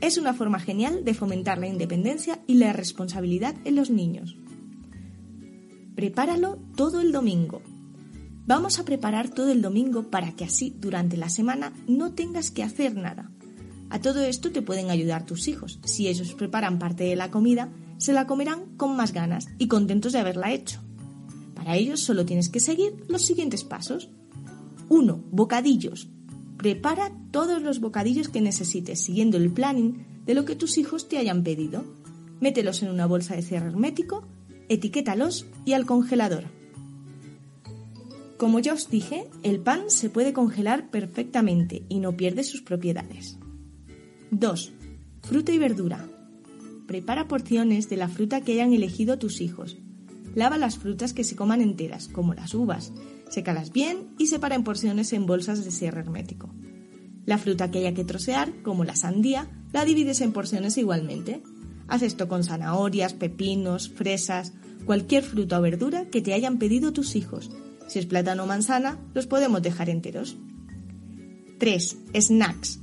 [0.00, 4.36] Es una forma genial de fomentar la independencia y la responsabilidad en los niños.
[5.96, 7.60] Prepáralo todo el domingo.
[8.46, 12.62] Vamos a preparar todo el domingo para que así durante la semana no tengas que
[12.62, 13.32] hacer nada.
[13.90, 15.80] A todo esto te pueden ayudar tus hijos.
[15.84, 20.12] Si ellos preparan parte de la comida, se la comerán con más ganas y contentos
[20.12, 20.80] de haberla hecho.
[21.54, 24.08] Para ellos solo tienes que seguir los siguientes pasos.
[24.88, 25.24] 1.
[25.32, 26.08] Bocadillos.
[26.56, 31.18] Prepara todos los bocadillos que necesites siguiendo el planning de lo que tus hijos te
[31.18, 31.84] hayan pedido.
[32.40, 34.26] Mételos en una bolsa de cierre hermético,
[34.68, 36.44] etiquétalos y al congelador.
[38.36, 43.39] Como ya os dije, el pan se puede congelar perfectamente y no pierde sus propiedades.
[44.30, 44.72] 2.
[45.22, 46.08] Fruta y verdura.
[46.86, 49.76] Prepara porciones de la fruta que hayan elegido tus hijos.
[50.34, 52.92] Lava las frutas que se coman enteras, como las uvas.
[53.28, 56.48] Sécalas bien y separa en porciones en bolsas de cierre hermético.
[57.26, 61.42] La fruta que haya que trocear, como la sandía, la divides en porciones igualmente.
[61.88, 64.52] Haz esto con zanahorias, pepinos, fresas,
[64.84, 67.50] cualquier fruta o verdura que te hayan pedido tus hijos.
[67.88, 70.36] Si es plátano o manzana, los podemos dejar enteros.
[71.58, 71.96] 3.
[72.14, 72.79] Snacks.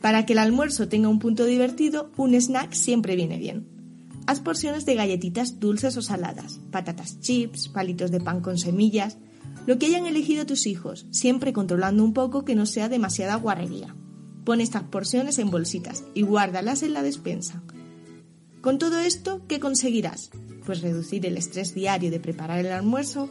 [0.00, 3.66] Para que el almuerzo tenga un punto divertido, un snack siempre viene bien.
[4.26, 9.18] Haz porciones de galletitas dulces o saladas, patatas chips, palitos de pan con semillas,
[9.66, 13.94] lo que hayan elegido tus hijos, siempre controlando un poco que no sea demasiada guarrería.
[14.44, 17.62] Pon estas porciones en bolsitas y guárdalas en la despensa.
[18.62, 20.30] Con todo esto, ¿qué conseguirás?
[20.64, 23.30] Pues reducir el estrés diario de preparar el almuerzo,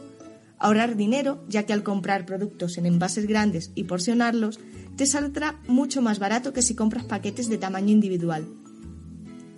[0.60, 4.60] ahorrar dinero, ya que al comprar productos en envases grandes y porcionarlos,
[4.96, 8.46] te saldrá mucho más barato que si compras paquetes de tamaño individual.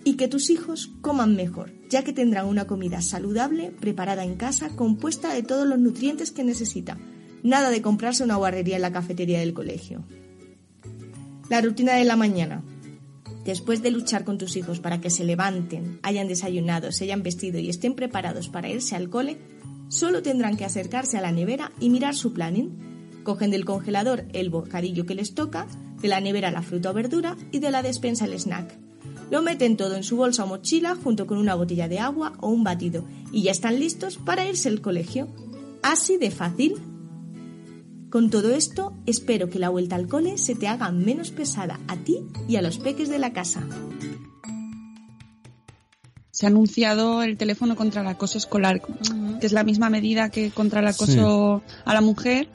[0.05, 4.69] Y que tus hijos coman mejor, ya que tendrán una comida saludable, preparada en casa,
[4.75, 6.97] compuesta de todos los nutrientes que necesitan.
[7.43, 10.03] Nada de comprarse una guarrería en la cafetería del colegio.
[11.49, 12.63] La rutina de la mañana.
[13.43, 17.59] Después de luchar con tus hijos para que se levanten, hayan desayunado, se hayan vestido
[17.59, 19.37] y estén preparados para irse al cole,
[19.93, 24.49] solo tendrán que acercarse a la nevera y mirar su planning Cogen del congelador el
[24.49, 25.65] bocadillo que les toca,
[26.01, 28.77] de la nevera la fruta o verdura y de la despensa el snack.
[29.31, 32.49] Lo meten todo en su bolsa o mochila junto con una botella de agua o
[32.49, 35.29] un batido y ya están listos para irse al colegio.
[35.81, 36.75] Así de fácil.
[38.09, 41.95] Con todo esto, espero que la vuelta al cole se te haga menos pesada a
[41.97, 43.65] ti y a los peques de la casa.
[46.43, 48.81] Se ha anunciado el teléfono contra el acoso escolar,
[49.39, 52.49] que es la misma medida que contra el acoso a la mujer,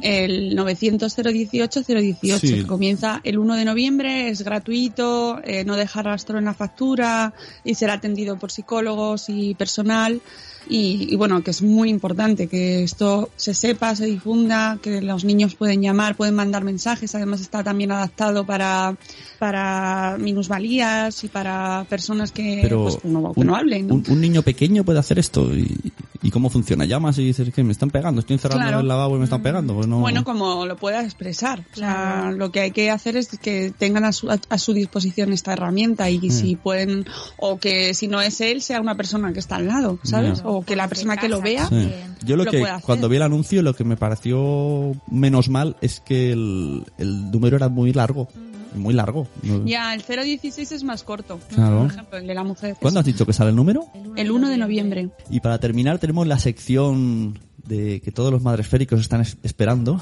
[0.00, 2.54] el 900-018-018, Sí.
[2.54, 7.34] que comienza el 1 de noviembre, es gratuito, eh, no deja rastro en la factura
[7.62, 10.22] y será atendido por psicólogos y personal.
[10.68, 15.24] Y, y bueno, que es muy importante que esto se sepa, se difunda, que los
[15.24, 17.14] niños pueden llamar, pueden mandar mensajes.
[17.14, 18.96] Además está también adaptado para,
[19.38, 23.86] para minusvalías y para personas que, Pero pues, no, que un, no hablen.
[23.88, 23.94] ¿no?
[23.94, 25.54] un- un niño pequeño puede hacer esto.
[25.54, 26.84] ¿Y, y cómo funciona?
[26.84, 28.76] Llamas y dices que me están pegando, estoy encerrado Claro.
[28.78, 29.74] en el lavabo y me están pegando.
[29.74, 30.00] Pues no...
[30.00, 31.64] Bueno, como lo pueda expresar.
[31.72, 34.72] O sea, lo que hay que hacer es que tengan a su, a, a su
[34.72, 36.30] disposición esta herramienta y Mm.
[36.30, 39.98] si pueden, o que si no es él, sea una persona que está al lado,
[40.02, 40.38] ¿sabes?
[40.38, 40.48] Ya.
[40.48, 41.90] O que la persona que lo vea Sí.
[42.24, 42.86] Yo lo, lo que pueda hacer.
[42.86, 47.56] cuando vi el anuncio lo que me pareció menos mal es que el, el número
[47.56, 48.28] era muy largo,
[48.74, 49.26] muy largo.
[49.64, 51.38] Ya, el 016 es más corto.
[51.54, 51.82] Claro.
[51.82, 52.76] Por ejemplo, el de la mujer.
[52.80, 53.86] ¿Cuándo has dicho que sale el número?
[54.16, 55.10] El 1 de noviembre.
[55.30, 60.00] Y para terminar tenemos la sección de que todos los madresféricos están es- esperando,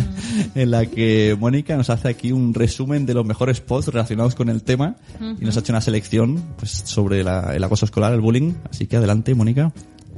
[0.54, 4.48] en la que Mónica nos hace aquí un resumen de los mejores posts relacionados con
[4.48, 4.96] el tema
[5.40, 8.54] y nos ha hecho una selección pues sobre la- el acoso escolar, el bullying.
[8.70, 9.72] Así que adelante, Mónica.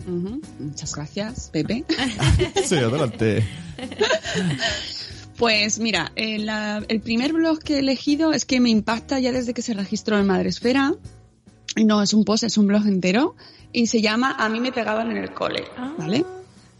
[0.06, 0.40] Ujú.
[0.58, 1.84] Muchas gracias, Pepe.
[2.64, 3.44] Sí, adelante.
[5.36, 9.32] Pues mira, el, la- el primer blog que he elegido es que me impacta ya
[9.32, 10.94] desde que se registró en Madresfera.
[11.82, 13.34] No es un post, es un blog entero.
[13.72, 15.64] Y se llama A mí me pegaban en el cole,
[15.98, 16.24] ¿vale?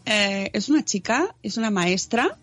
[0.06, 2.38] Eh, es una chica, es una maestra.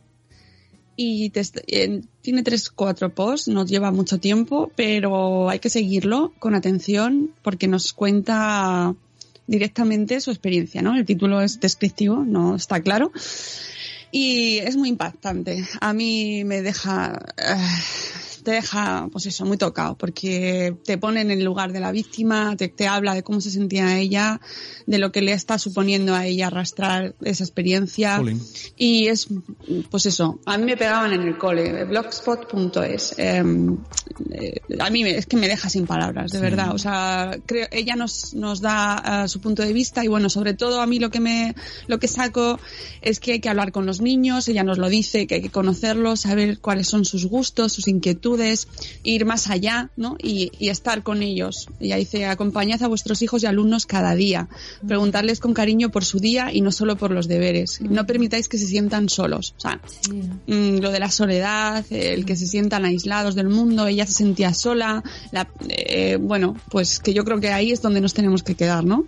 [0.95, 6.55] Y eh, tiene tres, cuatro posts, nos lleva mucho tiempo, pero hay que seguirlo con
[6.55, 8.93] atención porque nos cuenta
[9.47, 10.97] directamente su experiencia, ¿no?
[10.97, 13.11] El título es descriptivo, no está claro.
[14.11, 15.65] Y es muy impactante.
[15.81, 17.55] A mí me deja, eh,
[18.49, 22.55] te deja, pues eso, muy tocado, porque te pone en el lugar de la víctima,
[22.57, 24.41] te, te habla de cómo se sentía ella,
[24.87, 28.17] de lo que le está suponiendo a ella arrastrar esa experiencia.
[28.17, 28.41] Jolín.
[28.75, 29.27] Y es,
[29.91, 33.15] pues eso, a mí me pegaban en el cole, blogspot.es.
[33.17, 33.43] Eh,
[34.31, 36.41] eh, a mí me- es que me deja sin palabras, de Sí.
[36.41, 36.73] verdad.
[36.73, 40.53] O sea, creo, ella nos, nos da eh, su punto de vista y bueno, sobre
[40.53, 41.55] todo a mí lo que me,
[41.87, 42.59] lo que saco
[43.01, 45.49] es que hay que hablar con los niños, ella nos lo dice, que hay que
[45.51, 48.38] conocerlos, saber cuáles son sus gustos, sus inquietudes,
[49.03, 50.15] ir más allá, ¿no?
[50.21, 51.67] Y, y estar con ellos.
[51.79, 54.47] Ella dice, acompañad a vuestros hijos y alumnos cada día,
[54.87, 57.79] preguntarles con cariño por su día y no solo por los deberes.
[57.81, 59.53] No permitáis que se sientan solos.
[59.57, 59.79] O sea,
[60.47, 64.53] mm, lo de la soledad, el que se sientan aislados del mundo, ella se sentía
[64.53, 68.55] sola, la- eh, bueno, pues que yo creo que ahí es donde nos tenemos que
[68.55, 69.05] quedar, ¿no?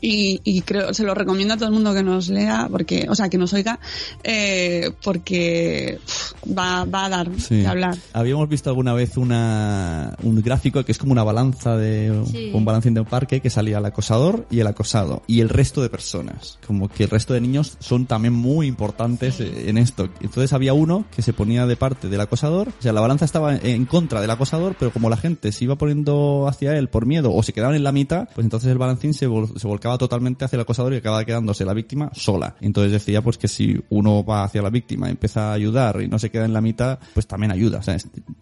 [0.00, 3.14] Y, y creo, se lo recomiendo a todo el mundo que nos lea, porque, o
[3.14, 3.80] sea, que nos oiga,
[4.22, 7.56] eh, porque pff, va, va a dar Sí.
[7.56, 7.96] de hablar.
[8.12, 12.50] Habíamos visto alguna vez una, un gráfico que es como una balanza de Sí.
[12.52, 15.82] un balancín de un parque que salía el acosador y el acosado y el resto
[15.82, 16.58] de personas.
[16.66, 20.08] Como que el resto de niños son también muy importantes eh, en esto.
[20.20, 23.56] Entonces había uno que se ponía de parte del acosador, o sea, la balanza estaba
[23.56, 27.32] en contra del acosador, pero como la gente se iba poniendo hacia él por miedo
[27.34, 30.44] o se quedaban en la mitad, pues entonces el balancín se, vol- se volcaba totalmente
[30.44, 32.56] hacia el acosador y acababa quedándose la víctima sola.
[32.60, 36.18] Entonces decía pues que si uno va hacia la víctima empieza a ayudar y no
[36.18, 37.78] se queda en la mitad, pues también ayuda.
[37.78, 37.96] O sea,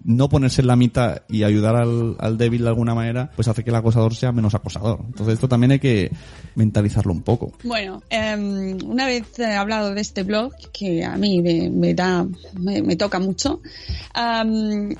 [0.04, 3.70] no ponerse en la mitad y ayudar al, débil de alguna manera, pues hace que
[3.70, 5.00] el acosador sea menos acosador.
[5.06, 6.10] Entonces esto también hay que
[6.54, 7.52] mentalizarlo un poco.
[7.64, 12.96] Bueno, em, una vez he hablado de este blog, que a mí me, da, me,
[12.96, 13.60] toca mucho,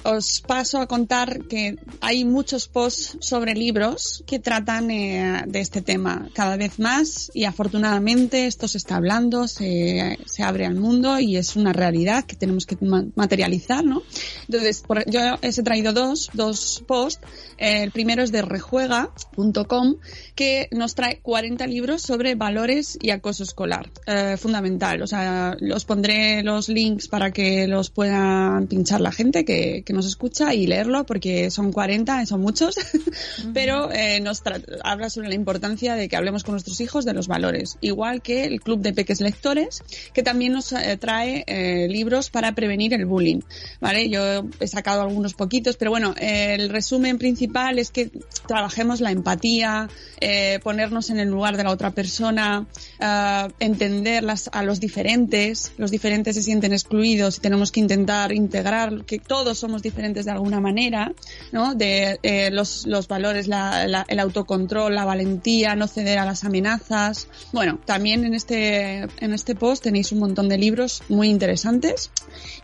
[0.05, 5.83] os paso a contar que hay muchos posts sobre libros que tratan eh, de este
[5.83, 11.19] tema cada vez más y afortunadamente esto se está hablando, se, se abre al mundo
[11.19, 14.03] y es una realidad que tenemos que ma- materializar, ¿no?
[14.49, 14.76] Entonces,
[15.07, 17.25] yo os he traído dos, dos posts.
[17.59, 19.97] El primero es de rejuega.com
[20.35, 23.91] que nos trae 40 libros sobre valores y acoso escolar.
[24.07, 25.03] Eh, fundamental.
[25.03, 29.93] O sea, os pondré los links para que los puedan pinchar la gente que, que
[29.93, 32.77] nos escucha y leerlo porque son 40, son muchos.
[33.55, 34.43] Pero eh, nos
[34.85, 37.79] habla sobre la importancia de que hablemos con nuestros hijos de los valores.
[37.81, 41.45] Igual que el Club de Peques Lectores, que también nos eh, trae
[41.89, 43.41] libros para prevenir el bullying.
[43.81, 44.09] ¿Vale?
[44.09, 48.11] Yo he sacado algunos poquitos, pero bueno, el resumen principal es que
[48.47, 49.89] trabajemos la empatía,
[50.21, 52.67] eh, ponernos en el lugar de la otra persona,
[53.01, 55.73] eh, entender las, a los diferentes.
[55.79, 60.31] Los diferentes se sienten excluidos y tenemos que intentar integrar que todos somos diferentes de
[60.33, 61.13] alguna manera,
[61.53, 61.75] ¿no?
[61.75, 66.45] De eh, los, los valores, la- la- el autocontrol, la valentía, no ceder a las
[66.45, 67.29] amenazas.
[67.53, 72.11] Bueno, también en este, en este post tenéis un montón de libros muy interesantes.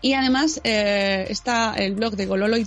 [0.00, 2.64] Y además eh, está el blog de Gololo y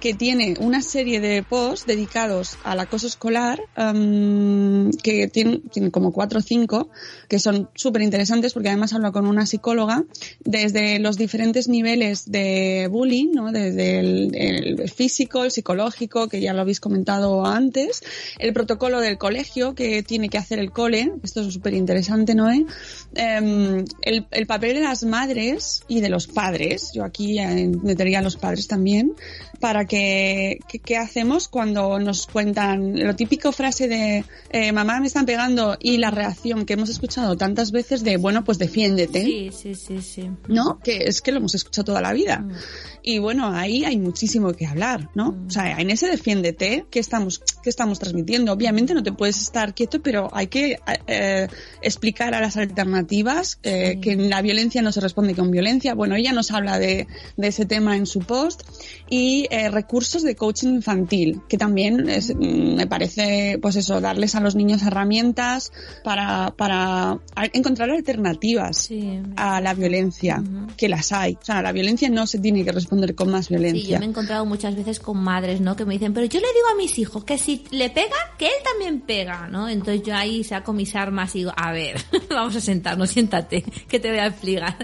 [0.00, 6.12] que tiene una serie de posts dedicados al acoso escolar, um, que tiene, tiene, como
[6.12, 6.88] cuatro o cinco,
[7.28, 10.04] que son súper interesantes porque además habla con una psicóloga
[10.40, 13.52] desde los diferentes niveles de bullying, ¿no?
[13.52, 18.02] desde el, físico, el psicológico, que ya lo habéis comentado antes,
[18.38, 22.50] el protocolo del colegio que tiene que hacer el cole, esto es súper interesante, ¿no?
[22.50, 22.64] Eh,
[23.14, 27.38] el, el papel de las madres y de los padres, yo aquí
[27.82, 29.14] metería a los padres también,
[29.60, 35.26] para que, ¿qué hacemos cuando nos cuentan lo típico frase de eh, mamá me están
[35.26, 39.24] pegando y la reacción que hemos escuchado tantas veces de bueno pues defiéndete.
[39.24, 40.30] Sí, sí, sí, sí.
[40.46, 40.78] ¿No?
[40.78, 42.38] Que es que lo hemos escuchado toda la vida.
[42.38, 42.52] Mm.
[43.02, 45.32] Y bueno, ahí hay muchísimo que hablar, ¿no?
[45.32, 45.46] Mm.
[45.48, 48.52] O sea, en ese defiéndete que estamos, que estamos transmitiendo.
[48.52, 51.48] Obviamente no te puedes estar quieto, pero hay que eh,
[51.82, 55.94] explicar a las alternativas eh, que la violencia no se responde con violencia.
[55.94, 58.62] Bueno, ella nos habla de, de ese tema en su post
[59.08, 64.34] y eh, recursos de coaching infantil, que también es, mm, me parece, pues eso, darles
[64.34, 65.72] a los niños herramientas
[66.04, 67.18] para, para
[67.52, 68.90] encontrar alternativas
[69.36, 70.42] a la violencia,
[70.76, 71.34] que las hay.
[71.40, 73.82] O sea, la violencia no se tiene que responder con más violencia.
[73.82, 75.76] Sí, yo me he encontrado muchas veces con madres, ¿no?
[75.76, 78.46] Que me dicen, pero yo le digo a mis hijos que si le pega, que
[78.46, 79.68] él también pega, ¿no?
[79.68, 81.96] Entonces yo ahí saco mis armas y digo, a ver,
[82.30, 84.76] vamos a sentarnos, siéntate, que te voy a explicar,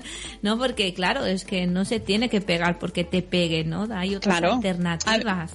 [0.43, 0.59] ¿no?
[0.59, 3.87] Porque claro, es que no se tiene que pegar porque te pegue, ¿no?
[3.91, 4.86] Hay otras alternativas.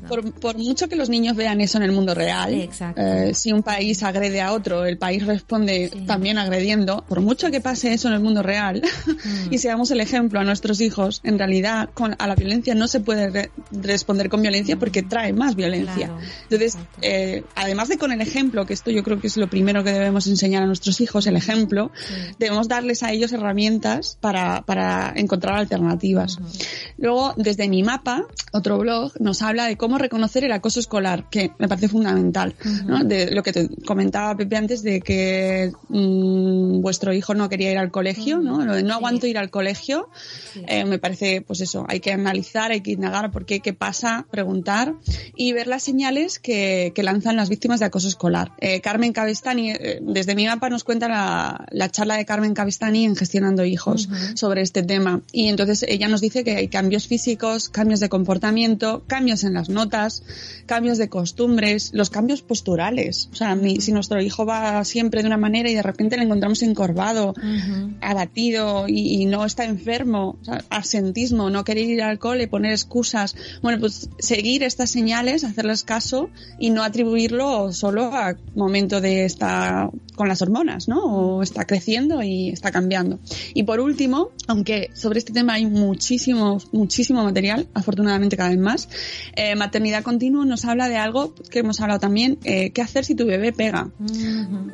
[0.08, 4.04] Por, mucho que los niños vean eso en el mundo real, eh, si un país
[4.04, 8.20] agrede a otro, el país responde también agrediendo, por mucho que pase eso en el
[8.20, 9.54] mundo real mm.
[9.54, 13.00] y seamos el ejemplo a nuestros hijos, en realidad con, a la violencia no se
[13.00, 16.12] puede responder con violencia porque trae más violencia.
[16.44, 19.84] Entonces, eh, además de con el ejemplo, que esto yo creo que es lo primero
[19.84, 21.92] que debemos enseñar a nuestros hijos, el ejemplo,
[22.40, 26.40] debemos darles a ellos herramientas para, para encontrar alternativas.
[26.98, 31.52] Luego, desde mi mapa, otro blog, nos habla de cómo reconocer el acoso escolar, que
[31.60, 32.56] me parece fundamental,
[32.86, 33.04] ¿no?
[33.04, 37.78] De lo que te comentaba Pepe antes de que mmm, vuestro hijo no quería ir
[37.78, 38.66] al colegio, ¿no?
[38.66, 40.10] Lo de no aguanto ir al colegio,
[40.68, 44.26] eh, me parece, pues eso, hay que analizar, hay que indagar por qué, qué pasa,
[44.32, 44.96] preguntar
[45.36, 48.54] y ver las señales que, que lanzan las víctimas de acoso escolar.
[48.60, 53.06] Eh, Carmen Cabestani, eh, desde mi mapa nos cuenta la, la, charla de Carmen Cabestani
[53.06, 55.22] en Gestionando Hijos sobre este tema.
[55.32, 59.68] Y entonces ella nos dice que hay cambios físicos, cambios de comportamiento, cambios en las
[59.68, 60.24] notas,
[60.68, 63.28] cambios de costumbres, los cambios posturales.
[63.34, 66.64] O sea, si nuestro hijo va siempre de una manera y de repente le encontramos
[66.64, 67.34] encorvado,
[68.00, 73.36] abatido y, no está enfermo, o sea, absentismo, no querer ir al cole, poner excusas.
[73.62, 79.90] Bueno, pues seguir estas señales, hacerles caso y no atribuirlo solo a momento de estar
[80.16, 81.00] con las hormonas, ¿no?
[81.04, 83.20] O está creciendo y está cambiando.
[83.54, 88.88] Y por último, aunque sobre este tema hay muchísimo, muchísimo material, afortunadamente cada vez más,
[89.36, 93.16] eh, maternidad continua nos habla de algo que hemos hablado también, eh, qué hacer si
[93.16, 93.92] tu bebé pega.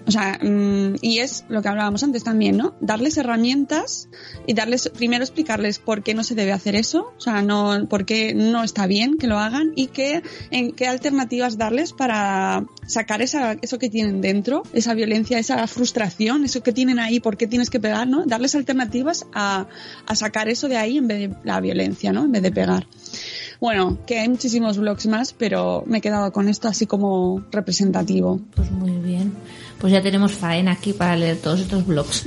[0.06, 2.76] O sea, mm, y es lo que hablábamos antes también, ¿no?
[2.82, 4.10] Darles herramientas
[4.46, 8.06] y darles, primero explicarles por qué no se debe hacer eso, o sea, no, por
[8.06, 13.22] qué no está bien que lo hagan y qué, en qué alternativas darles para sacar
[13.22, 17.48] esa, eso que tienen dentro, esa violencia, esa frustración, eso que tienen ahí, por qué
[17.48, 18.26] tienes que pegar, ¿no?
[18.26, 19.68] Darles alternativas a,
[20.06, 22.26] a sacar eso de ahí en vez de la violencia, ¿no?
[22.26, 22.88] En vez de pegar.
[23.60, 28.39] Bueno, que hay muchísimos blogs más, pero me he quedado con esto así como representativo.
[28.56, 29.34] Pues muy bien.
[29.80, 32.24] Pues ya tenemos faena aquí para leer todos estos blogs.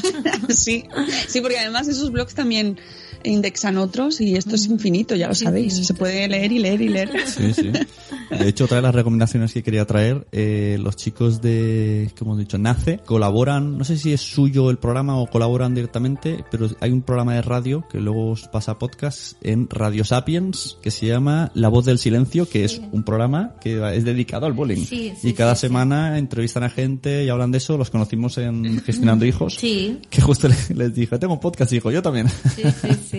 [0.48, 0.84] sí,
[1.28, 2.78] sí, porque además esos blogs también
[3.24, 5.74] indexan otros y esto es infinito, ya lo sabéis.
[5.86, 7.10] Se puede leer y leer y leer.
[7.34, 7.72] Sí, sí.
[7.72, 12.40] De hecho, otra de las recomendaciones que quería traer, eh, los chicos de, como hemos
[12.40, 16.92] dicho, NACE, colaboran, no sé si es suyo el programa o colaboran directamente, pero hay
[16.92, 21.50] un programa de radio que luego os pasa podcast en Radio Sapiens que se llama
[21.54, 24.84] La Voz del Silencio, que es un programa que es dedicado al bullying.
[25.22, 27.76] y cada semana entrevistan a gente y hablan de eso.
[27.76, 29.54] Los conocimos en Gestionando Hijos.
[29.54, 30.00] Sí.
[30.10, 32.28] Que justo les, dije, tengo un podcast, hijo, yo también.
[32.28, 33.13] Sí, sí, sí,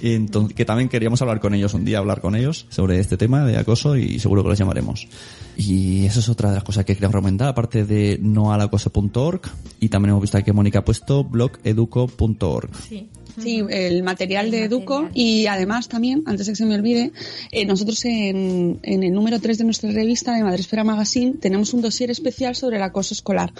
[0.00, 3.16] y entonces, que también queríamos hablar con ellos un día, hablar con ellos sobre este
[3.16, 5.08] tema de acoso y seguro que los llamaremos.
[5.56, 9.40] Y eso es otra de las cosas que quería recomendar, aparte de noalacoso.org
[9.80, 12.70] y también hemos visto que Mónica ha puesto blogeduco.org.
[12.88, 13.08] Sí.
[13.40, 17.12] Sí, el material de Educo y además también, antes de que se me olvide,
[17.52, 21.82] eh, nosotros en, en, el número 3 de nuestra revista de Madresfera Magazine tenemos un
[21.82, 23.52] dossier especial sobre el acoso escolar.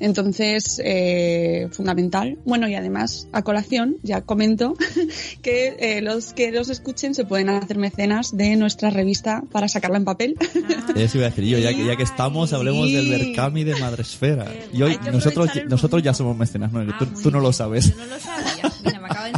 [0.00, 2.38] Entonces, eh, fundamental.
[2.44, 4.74] Bueno, y además, a colación, ya comento
[5.42, 9.98] que eh, los que los escuchen se pueden hacer mecenas de nuestra revista para sacarla
[9.98, 10.36] en papel.
[10.40, 10.92] Ah.
[10.96, 14.46] Eso iba a decir yo, ya que, ya que estamos, hablemos del Berkami de Madresfera.
[14.72, 16.84] Y hoy, nosotros, nosotros ya somos mecenas, ¿no?
[16.98, 17.90] Tú, tú, no lo sabes.
[17.90, 18.71] Yo no lo sabía.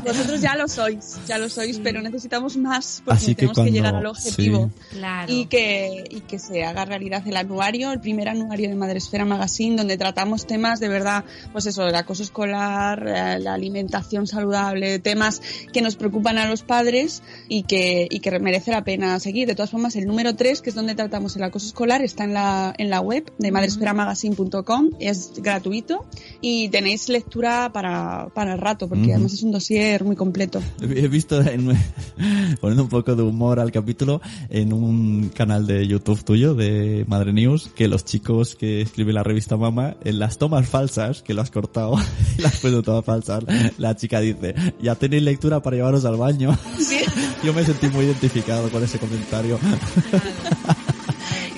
[0.05, 3.61] Vosotros ya lo sois, ya lo sois, pero necesitamos más porque Así que tenemos que,
[3.61, 4.70] cuando- llegar al objetivo.
[4.91, 4.97] sí.
[4.99, 5.33] Claro.
[5.33, 9.77] Y que, y que se haga realidad el anuario, el primer anuario de Madresfera Magazine,
[9.77, 15.41] donde tratamos temas de verdad, pues eso, el acoso escolar, eh, la alimentación saludable, temas
[15.72, 19.47] que nos preocupan a los padres y que, y que merece la pena seguir.
[19.49, 22.35] De todas formas, el número 3, que es donde tratamos el acoso escolar, está en
[22.35, 26.05] la, en la web de madresferamagazine.com, es gratuito
[26.41, 29.64] y tenéis lectura para, para el rato, porque además es un dossier
[30.03, 30.61] muy completo.
[30.83, 31.77] He visto, en-
[32.61, 37.33] poniendo un poco de humor al capítulo, en un canal de YouTube tuyo, de Madre
[37.33, 41.43] News, que los chicos que escriben la revista Mama, en las tomas falsas, que lo
[41.43, 41.97] has cortado,
[42.39, 43.45] y las puesto todas falsas,
[43.79, 46.57] la chica dice, ya tenéis lectura para llevaros al baño.
[47.45, 49.59] Yo me sentí muy identificado con ese comentario.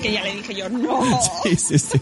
[0.01, 0.99] que ya le dije yo, no.
[1.43, 1.97] Sí, sí, sí.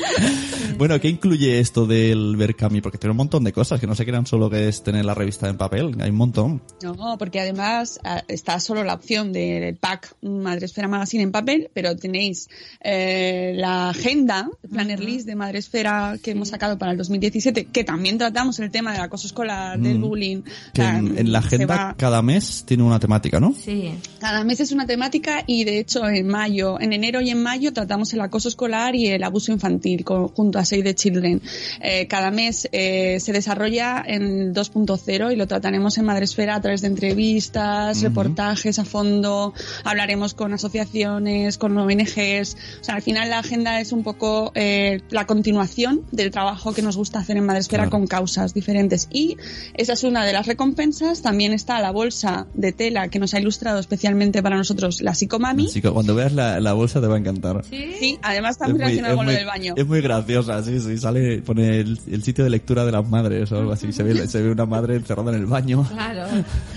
[0.78, 2.80] Bueno, ¿qué incluye esto del Berkami?
[2.80, 5.14] Porque tiene un montón de cosas, que no se crean solo que es tener la
[5.14, 6.62] revista en papel, hay un montón.
[6.82, 11.94] No, porque además ah, está solo la opción del pack Madresfera Magazine en papel, pero
[11.96, 12.48] tenéis
[12.82, 17.84] eh, la agenda, el planner list de Madresfera que hemos sacado para el 2017, que
[17.84, 20.02] también tratamos el tema del acoso escolar, del Mm.
[20.02, 20.42] bullying.
[20.72, 23.52] Que en, en la agenda va- cada mes tiene una temática, ¿no?
[23.54, 23.92] Sí.
[24.18, 27.72] Cada mes es una temática y de hecho en mayo, en enero y en mayo
[27.74, 31.40] tratamos el acoso escolar y el abuso infantil con- junto a Save the Children.
[31.82, 36.80] Eh, cada mes eh, se desarrolla en 2.0 y lo trataremos en Madresfera a través
[36.80, 38.06] de entrevistas, Ujú.
[38.06, 39.52] reportajes a fondo,
[39.84, 42.56] hablaremos con asociaciones, con ONGs.
[42.80, 46.82] O sea, al final la agenda es un poco eh, la continuación del trabajo que
[46.82, 47.90] nos gusta hacer en Madresfera Claro.
[47.90, 49.08] con causas diferentes.
[49.10, 49.36] Y
[49.74, 51.22] esa es una de las recompensas.
[51.22, 55.68] También está la bolsa de tela que nos ha ilustrado especialmente para nosotros la psicomami.
[55.92, 57.64] Cuando veas la, la bolsa te va a encantar.
[57.68, 59.69] Sí, además está relacionado con lo del baño.
[59.76, 63.50] Es muy graciosa, sí, sí, sale, pone el, el sitio de lectura de las madres
[63.52, 65.86] o algo así, se ve, se ve una madre encerrada en el baño.
[65.90, 66.26] Claro.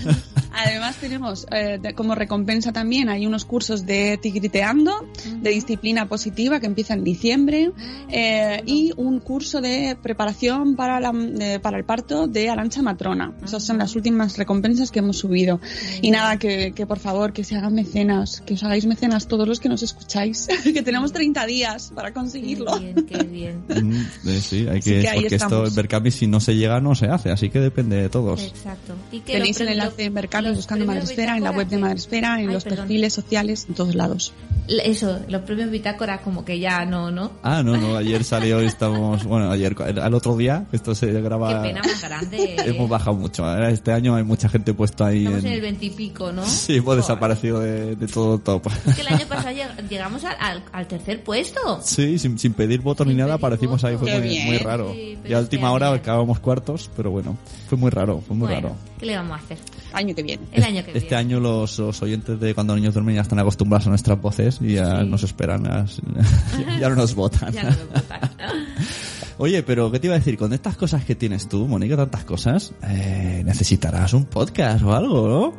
[0.54, 5.06] Además tenemos eh, como recompensa también hay unos cursos de Tigriteando,
[5.40, 7.72] de disciplina positiva que empieza en diciembre
[8.08, 13.32] eh, y un curso de preparación para, la, eh, para el parto de Arancha Matrona.
[13.44, 15.60] Esas son las últimas recompensas que hemos subido.
[16.02, 19.46] Y nada, que, que por favor que se hagan mecenas, que os hagáis mecenas todos
[19.48, 22.78] los que nos escucháis, que tenemos 30 días para conseguirlo.
[22.78, 23.64] Qué bien, qué bien.
[23.84, 25.68] Mm, eh, sí, hay que, que porque esto estamos.
[25.70, 28.42] en Berkami si no se llega no se hace, así que depende de todos.
[28.42, 28.94] Exacto.
[29.10, 32.48] Y que Tenéis el enlace en Berkami buscando Madresfera, en la web de Madresfera, en
[32.48, 32.80] Ay, los perdón.
[32.80, 34.32] perfiles sociales, en todos lados.
[34.66, 37.32] Eso, los premios Bitácora como que ya no, ¿no?
[37.42, 41.62] Ah, no, no, ayer salió y estamos, bueno, ayer, al otro día, esto se graba...
[41.62, 42.56] Qué pena más grande.
[42.64, 43.70] Hemos bajado mucho, ¿eh?
[43.72, 45.52] este año hay mucha gente puesta ahí Estamos en en...
[45.52, 46.44] el veintipico, ¿no?
[46.46, 48.68] Sí, hemos desaparecido de, de todo top.
[48.86, 51.80] Es que el año pasado lleg- llegamos al, al- al tercer puesto.
[51.82, 54.92] Sí, sin, sin pedir votos ni nada, aparecimos ahí, fue muy, raro.
[54.94, 57.36] Sí, pero y a este última hora acabamos cuartos, pero bueno,
[57.68, 58.76] fue muy raro, fue muy Bueno, raro.
[58.98, 59.58] ¿qué le vamos a hacer?
[59.92, 60.33] Año que viene.
[60.52, 63.38] El año que Este año los, los oyentes de Cuando los niños duermen ya están
[63.38, 65.86] acostumbrados a nuestras voces y ya nos esperan, a-
[66.80, 67.52] ya no nos votan.
[67.52, 68.20] Ya no nos votan.
[69.38, 70.38] Oye, pero ¿qué te iba a decir?
[70.38, 75.28] Con estas cosas que tienes tú, Mónica, tantas cosas, eh, necesitarás un podcast o algo,
[75.28, 75.54] ¿no?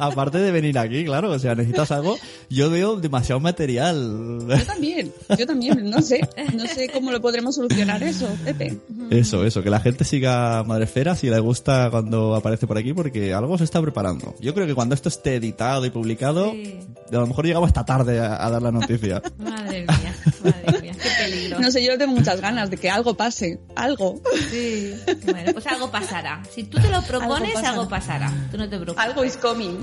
[0.00, 2.16] Aparte de venir aquí, claro, o sea, necesitas algo.
[2.48, 4.38] Yo veo demasiado material.
[4.48, 6.20] Yo también, yo también, no sé,
[6.54, 8.78] no sé cómo lo podremos solucionar eso, Pepe.
[9.10, 13.32] Eso, eso, que la gente siga Madresfera si le gusta cuando aparece por aquí, porque
[13.34, 14.34] algo se está preparando.
[14.40, 18.20] Yo creo que cuando esto esté editado y publicado, a lo mejor llegamos esta tarde
[18.20, 19.22] a, a dar la noticia.
[19.38, 21.60] Madre mía, madre mía, qué peligro.
[21.60, 24.20] No sé, yo tengo muchas ganas de que algo pase, algo.
[24.50, 24.94] Sí.
[25.24, 26.42] Bueno, pues algo pasará.
[26.54, 27.70] Si tú te lo propones, pasará.
[27.70, 28.48] algo pasará.
[28.50, 29.04] Tú no te preocupes.
[29.04, 29.78] Algo is coming.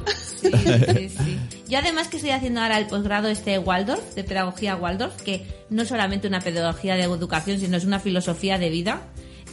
[1.67, 5.81] Yo además que estoy haciendo ahora el posgrado este Waldorf, de pedagogía Waldorf, que no
[5.81, 9.01] es solamente una pedagogía de educación, sino es una filosofía de vida.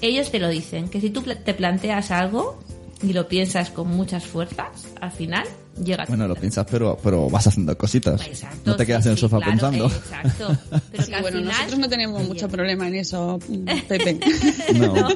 [0.00, 2.62] Ellos te lo dicen, que si tú te planteas algo
[3.02, 5.46] y lo piensas con muchas fuerzas, al final
[5.83, 8.20] llega Bueno, lo piensas, pero, pero vas haciendo cositas.
[8.27, 9.87] Exacto, no te sí, quedas en el sí, sofá claro, pensando.
[9.87, 10.59] Exacto.
[10.91, 11.53] Pero Sí, que al bueno, final...
[11.57, 13.39] nosotros no tenemos mucho problema en eso,
[13.89, 14.18] Pepe.
[14.75, 15.09] No.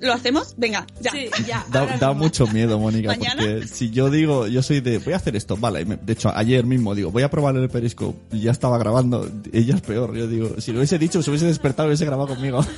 [0.00, 0.54] ¿Lo hacemos?
[0.56, 1.10] Venga, ya.
[1.10, 1.66] Sí, ya.
[1.70, 3.34] Da, da mucho miedo, Mónica, ¿Mañana?
[3.42, 6.30] porque si yo digo, yo soy de, voy a hacer esto, vale, me- de hecho,
[6.34, 10.14] ayer mismo digo, voy a probar el Periscope, y ya estaba grabando, ella es peor,
[10.16, 12.64] yo digo, si lo hubiese dicho, se hubiese despertado y hubiese grabado conmigo.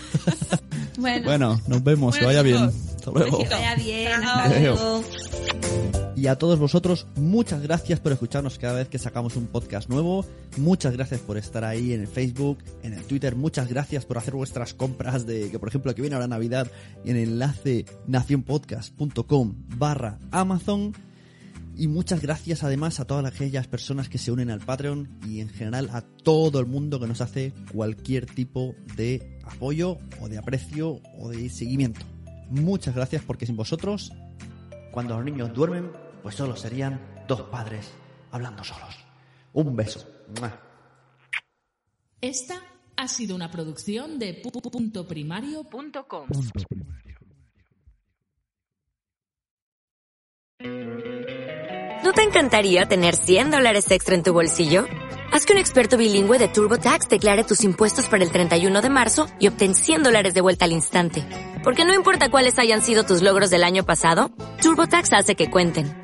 [0.97, 2.71] Bueno, Bueno, nos vemos, que Bueno, vaya bien.
[2.71, 3.39] chicos, Hasta luego.
[3.39, 4.13] que vaya bien.
[4.13, 4.81] Hasta Adiós.
[4.81, 5.05] luego.
[6.17, 10.25] Y a todos vosotros, muchas gracias por escucharnos cada vez que sacamos un podcast nuevo.
[10.57, 13.35] Muchas gracias por estar ahí en el Facebook, en el Twitter.
[13.35, 16.71] Muchas gracias por hacer vuestras compras de que, por ejemplo, que viene ahora Navidad
[17.05, 20.93] en el enlace nacionpodcast.com barra Amazon.
[21.77, 25.49] Y muchas gracias además a todas aquellas personas que se unen al Patreon y en
[25.49, 31.01] general a todo el mundo que nos hace cualquier tipo de apoyo o de aprecio
[31.19, 32.07] o de seguimiento.
[32.51, 34.13] Muchas gracias porque sin vosotros,
[34.93, 36.99] cuando los niños duermen, pues solo serían
[37.29, 37.93] dos padres
[38.33, 38.97] hablando solos.
[39.53, 40.03] Un beso.
[42.19, 42.63] Esta
[42.97, 46.29] ha sido una producción de puntoprimario.com.
[52.03, 54.87] ¿No te encantaría tener 100 dólares extra en tu bolsillo?
[55.31, 59.27] Haz que un experto bilingüe de TurboTax declare tus impuestos para el 31 de marzo
[59.39, 61.23] y obtén 100 dólares de vuelta al instante.
[61.63, 64.31] Porque no importa cuáles hayan sido tus logros del año pasado,
[64.63, 66.04] TurboTax hace que cuenten.